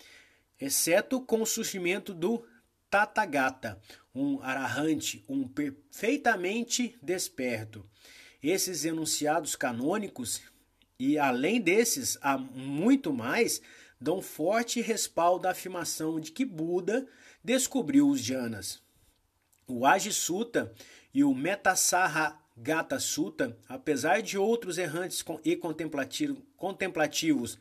exceto 0.60 1.22
com 1.22 1.42
o 1.42 1.46
surgimento 1.46 2.14
do 2.14 2.44
Tathagata, 2.90 3.80
um 4.16 4.42
arahante, 4.42 5.24
um 5.28 5.48
perfeitamente 5.48 6.98
desperto. 7.02 7.86
Esses 8.42 8.86
enunciados 8.86 9.56
canônicos, 9.56 10.42
e 10.98 11.18
além 11.18 11.62
desses, 11.62 12.18
há 12.22 12.38
muito 12.38 13.14
mais, 13.14 13.62
dão 14.00 14.22
forte 14.22 14.82
respaldo 14.82 15.48
à 15.48 15.52
afirmação 15.52 16.20
de 16.20 16.32
que 16.32 16.46
Buda 16.46 17.08
descobriu 17.48 18.10
os 18.10 18.20
jhanas. 18.20 18.82
O 19.66 19.86
Ajisuta 19.86 20.74
e 21.14 21.24
o 21.24 21.34
Metasahagata 21.34 23.00
Sutta, 23.00 23.58
apesar 23.70 24.22
de 24.22 24.38
outros 24.38 24.78
errantes 24.78 25.24
e 25.46 25.56
contemplativos 26.58 27.58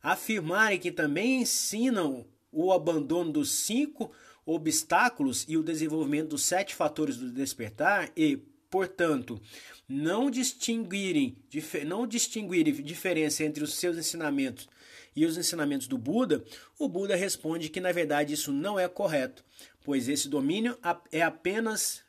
afirmarem 0.00 0.78
que 0.78 0.92
também 0.92 1.42
ensinam 1.42 2.24
o 2.52 2.72
abandono 2.72 3.32
dos 3.32 3.50
cinco 3.50 4.12
obstáculos 4.46 5.44
e 5.48 5.56
o 5.56 5.64
desenvolvimento 5.64 6.28
dos 6.28 6.44
sete 6.44 6.72
fatores 6.72 7.16
do 7.16 7.32
despertar 7.32 8.12
e, 8.16 8.36
portanto, 8.70 9.42
não 9.88 10.30
distinguirem, 10.30 11.36
não 11.84 12.06
distinguirem 12.06 12.72
diferença 12.72 13.42
entre 13.42 13.64
os 13.64 13.74
seus 13.74 13.96
ensinamentos 13.96 14.68
e 15.14 15.24
os 15.24 15.36
ensinamentos 15.36 15.86
do 15.86 15.96
Buda, 15.96 16.44
o 16.78 16.88
Buda 16.88 17.14
responde 17.14 17.68
que 17.68 17.80
na 17.80 17.92
verdade 17.92 18.34
isso 18.34 18.52
não 18.52 18.78
é 18.78 18.88
correto, 18.88 19.44
pois 19.82 20.08
esse 20.08 20.28
domínio 20.28 20.78
é 21.12 21.22
apenas 21.22 22.02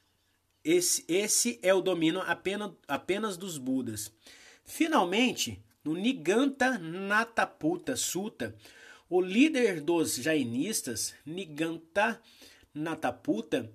esse, 0.63 1.05
esse 1.07 1.59
é 1.61 1.73
o 1.73 1.81
domínio 1.81 2.21
apenas, 2.21 2.71
apenas 2.87 3.37
dos 3.37 3.59
Budas. 3.59 4.11
Finalmente, 4.63 5.63
no 5.83 5.93
Niganta 5.93 6.79
Nataputa 6.79 7.95
Sutta, 7.95 8.55
o 9.07 9.21
líder 9.21 9.79
dos 9.79 10.15
jainistas, 10.15 11.13
Niganta 11.23 12.19
Nataputa, 12.73 13.71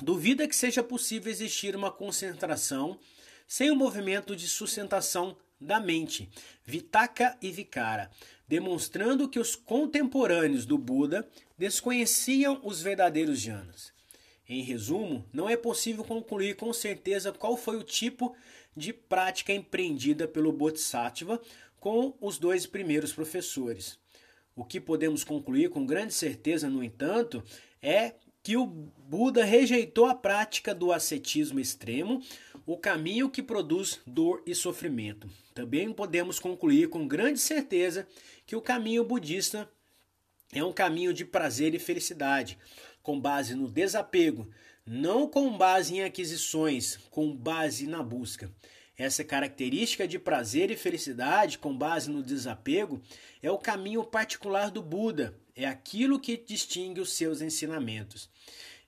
duvida 0.00 0.48
que 0.48 0.56
seja 0.56 0.82
possível 0.82 1.30
existir 1.30 1.76
uma 1.76 1.92
concentração 1.92 2.98
sem 3.46 3.70
o 3.70 3.76
movimento 3.76 4.34
de 4.34 4.48
sustentação 4.48 5.36
da 5.60 5.80
mente, 5.80 6.28
Vitaka 6.64 7.36
e 7.40 7.50
Vikara, 7.50 8.10
demonstrando 8.46 9.28
que 9.28 9.38
os 9.38 9.56
contemporâneos 9.56 10.66
do 10.66 10.78
Buda 10.78 11.28
desconheciam 11.56 12.60
os 12.62 12.82
verdadeiros 12.82 13.40
jhanas. 13.40 13.92
Em 14.48 14.62
resumo, 14.62 15.24
não 15.32 15.48
é 15.48 15.56
possível 15.56 16.04
concluir 16.04 16.54
com 16.54 16.72
certeza 16.72 17.32
qual 17.32 17.56
foi 17.56 17.76
o 17.76 17.82
tipo 17.82 18.36
de 18.76 18.92
prática 18.92 19.52
empreendida 19.52 20.28
pelo 20.28 20.52
Bodhisattva 20.52 21.40
com 21.80 22.14
os 22.20 22.38
dois 22.38 22.66
primeiros 22.66 23.12
professores. 23.12 23.98
O 24.54 24.64
que 24.64 24.80
podemos 24.80 25.24
concluir 25.24 25.70
com 25.70 25.84
grande 25.84 26.14
certeza, 26.14 26.68
no 26.68 26.82
entanto, 26.82 27.42
é 27.82 28.14
que 28.42 28.56
o 28.56 28.64
Buda 28.64 29.44
rejeitou 29.44 30.06
a 30.06 30.14
prática 30.14 30.72
do 30.72 30.92
ascetismo 30.92 31.58
extremo, 31.58 32.22
o 32.66 32.76
caminho 32.76 33.30
que 33.30 33.42
produz 33.42 34.00
dor 34.04 34.42
e 34.44 34.54
sofrimento. 34.54 35.30
Também 35.54 35.92
podemos 35.92 36.40
concluir 36.40 36.88
com 36.88 37.06
grande 37.06 37.38
certeza 37.38 38.08
que 38.44 38.56
o 38.56 38.60
caminho 38.60 39.04
budista 39.04 39.70
é 40.52 40.64
um 40.64 40.72
caminho 40.72 41.14
de 41.14 41.24
prazer 41.24 41.74
e 41.74 41.78
felicidade, 41.78 42.58
com 43.02 43.20
base 43.20 43.54
no 43.54 43.70
desapego, 43.70 44.50
não 44.84 45.28
com 45.28 45.56
base 45.56 45.94
em 45.94 46.02
aquisições, 46.02 46.96
com 47.10 47.34
base 47.34 47.86
na 47.86 48.02
busca. 48.02 48.52
Essa 48.98 49.22
característica 49.22 50.08
de 50.08 50.18
prazer 50.18 50.70
e 50.70 50.76
felicidade 50.76 51.58
com 51.58 51.76
base 51.76 52.10
no 52.10 52.22
desapego 52.22 53.00
é 53.42 53.50
o 53.50 53.58
caminho 53.58 54.02
particular 54.02 54.70
do 54.70 54.82
Buda, 54.82 55.38
é 55.54 55.66
aquilo 55.66 56.18
que 56.18 56.36
distingue 56.36 57.00
os 57.00 57.12
seus 57.12 57.40
ensinamentos. 57.40 58.30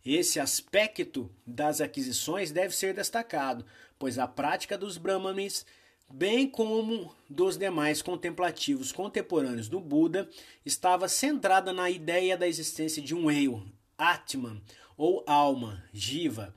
Esse 0.05 0.41
aspecto 0.41 1.31
das 1.47 1.81
aquisições 1.81 2.51
deve 2.51 2.75
ser 2.75 2.95
destacado, 2.95 3.65
pois 3.99 4.19
a 4.19 4.27
prática 4.27 4.79
dos 4.79 4.97
Brahmanes 4.97 5.67
bem 6.11 6.49
como 6.49 7.15
dos 7.29 7.57
demais 7.57 8.01
contemplativos 8.01 8.93
contemporâneos 8.93 9.69
do 9.69 9.81
Buda, 9.81 10.29
estava 10.65 11.09
centrada 11.09 11.73
na 11.73 11.91
ideia 11.91 12.37
da 12.37 12.49
existência 12.49 13.03
de 13.03 13.15
um 13.15 13.31
eu, 13.31 13.63
Atman, 13.97 14.63
ou 14.97 15.23
alma, 15.27 15.85
Jiva. 15.93 16.55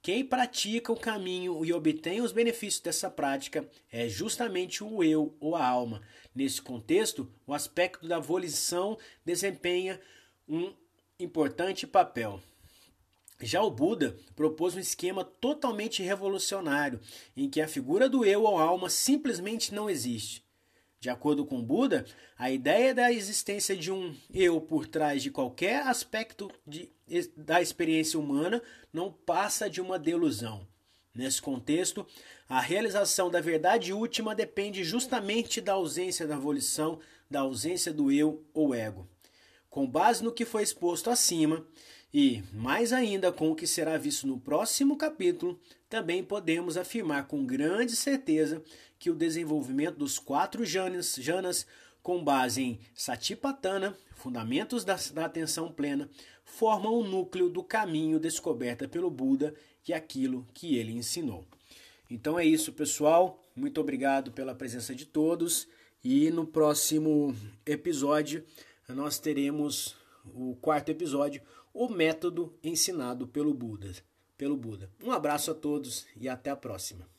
Quem 0.00 0.24
pratica 0.24 0.92
o 0.92 0.98
caminho 0.98 1.64
e 1.64 1.72
obtém 1.72 2.20
os 2.20 2.32
benefícios 2.32 2.82
dessa 2.82 3.10
prática 3.10 3.68
é 3.90 4.08
justamente 4.08 4.82
o 4.82 5.02
eu 5.02 5.36
ou 5.38 5.54
a 5.54 5.64
alma. 5.64 6.02
Nesse 6.34 6.60
contexto, 6.60 7.30
o 7.46 7.54
aspecto 7.54 8.08
da 8.08 8.18
volição 8.18 8.98
desempenha 9.24 10.00
um 10.48 10.72
importante 11.20 11.86
papel. 11.86 12.40
Já 13.42 13.60
o 13.60 13.70
Buda 13.70 14.16
propôs 14.36 14.76
um 14.76 14.78
esquema 14.78 15.24
totalmente 15.24 16.02
revolucionário, 16.02 17.00
em 17.36 17.50
que 17.50 17.60
a 17.60 17.66
figura 17.66 18.08
do 18.08 18.24
eu 18.24 18.44
ou 18.44 18.56
alma 18.56 18.88
simplesmente 18.88 19.74
não 19.74 19.90
existe. 19.90 20.44
De 21.00 21.10
acordo 21.10 21.44
com 21.44 21.60
Buda, 21.60 22.06
a 22.38 22.48
ideia 22.48 22.94
da 22.94 23.12
existência 23.12 23.76
de 23.76 23.90
um 23.90 24.14
eu 24.32 24.60
por 24.60 24.86
trás 24.86 25.20
de 25.20 25.32
qualquer 25.32 25.84
aspecto 25.88 26.48
de, 26.64 26.88
da 27.36 27.60
experiência 27.60 28.20
humana 28.20 28.62
não 28.92 29.12
passa 29.12 29.68
de 29.68 29.80
uma 29.80 29.98
delusão. 29.98 30.64
Nesse 31.12 31.42
contexto, 31.42 32.06
a 32.48 32.60
realização 32.60 33.28
da 33.28 33.40
verdade 33.40 33.92
última 33.92 34.32
depende 34.32 34.84
justamente 34.84 35.60
da 35.60 35.72
ausência 35.72 36.24
da 36.24 36.38
volição, 36.38 37.00
da 37.28 37.40
ausência 37.40 37.92
do 37.92 38.12
eu 38.12 38.44
ou 38.54 38.72
ego. 38.72 39.08
Com 39.68 39.86
base 39.86 40.22
no 40.22 40.32
que 40.32 40.44
foi 40.44 40.62
exposto 40.62 41.10
acima, 41.10 41.66
e, 42.12 42.42
mais 42.52 42.92
ainda, 42.92 43.32
com 43.32 43.50
o 43.50 43.54
que 43.54 43.66
será 43.66 43.96
visto 43.96 44.26
no 44.26 44.38
próximo 44.38 44.96
capítulo, 44.96 45.58
também 45.88 46.22
podemos 46.22 46.76
afirmar 46.76 47.26
com 47.26 47.46
grande 47.46 47.96
certeza 47.96 48.62
que 48.98 49.10
o 49.10 49.14
desenvolvimento 49.14 49.96
dos 49.96 50.18
quatro 50.18 50.64
janas, 50.64 51.14
janas 51.18 51.66
com 52.02 52.22
base 52.22 52.62
em 52.62 52.80
Satipatthana, 52.94 53.96
fundamentos 54.14 54.84
da, 54.84 54.96
da 55.14 55.24
atenção 55.24 55.72
plena, 55.72 56.10
formam 56.44 56.94
o 56.94 57.04
núcleo 57.04 57.48
do 57.48 57.62
caminho 57.62 58.20
descoberto 58.20 58.86
pelo 58.88 59.10
Buda 59.10 59.54
e 59.88 59.94
aquilo 59.94 60.46
que 60.52 60.76
ele 60.76 60.92
ensinou. 60.92 61.46
Então 62.10 62.38
é 62.38 62.44
isso, 62.44 62.72
pessoal. 62.72 63.42
Muito 63.56 63.80
obrigado 63.80 64.32
pela 64.32 64.54
presença 64.54 64.94
de 64.94 65.06
todos 65.06 65.66
e 66.04 66.30
no 66.30 66.46
próximo 66.46 67.34
episódio 67.64 68.44
nós 68.88 69.18
teremos 69.18 69.96
o 70.34 70.56
quarto 70.60 70.90
episódio 70.90 71.42
o 71.72 71.88
método 71.88 72.58
ensinado 72.62 73.26
pelo 73.26 73.54
Buda. 73.54 73.92
Pelo 74.36 74.56
Buda. 74.56 74.90
Um 75.02 75.12
abraço 75.12 75.50
a 75.50 75.54
todos 75.54 76.06
e 76.16 76.28
até 76.28 76.50
a 76.50 76.56
próxima. 76.56 77.11